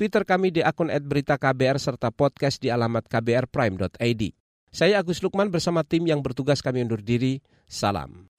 Twitter 0.00 0.24
kami 0.24 0.48
di 0.48 0.64
akun 0.64 0.88
@beritaKBR 0.88 1.76
serta 1.76 2.08
podcast 2.08 2.56
di 2.56 2.72
alamat 2.72 3.04
kbrprime.id. 3.04 4.32
Saya 4.72 4.96
Agus 4.96 5.20
Lukman 5.20 5.52
bersama 5.52 5.84
tim 5.84 6.08
yang 6.08 6.24
bertugas 6.24 6.64
kami 6.64 6.80
undur 6.80 7.04
diri. 7.04 7.44
Salam. 7.68 8.32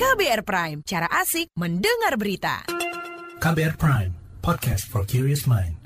KBR 0.00 0.40
Prime, 0.48 0.80
cara 0.88 1.12
asik 1.20 1.52
mendengar 1.52 2.16
berita. 2.16 2.64
KBR 3.44 3.76
Prime, 3.76 4.16
podcast 4.40 4.88
for 4.88 5.04
curious 5.04 5.44
mind. 5.44 5.77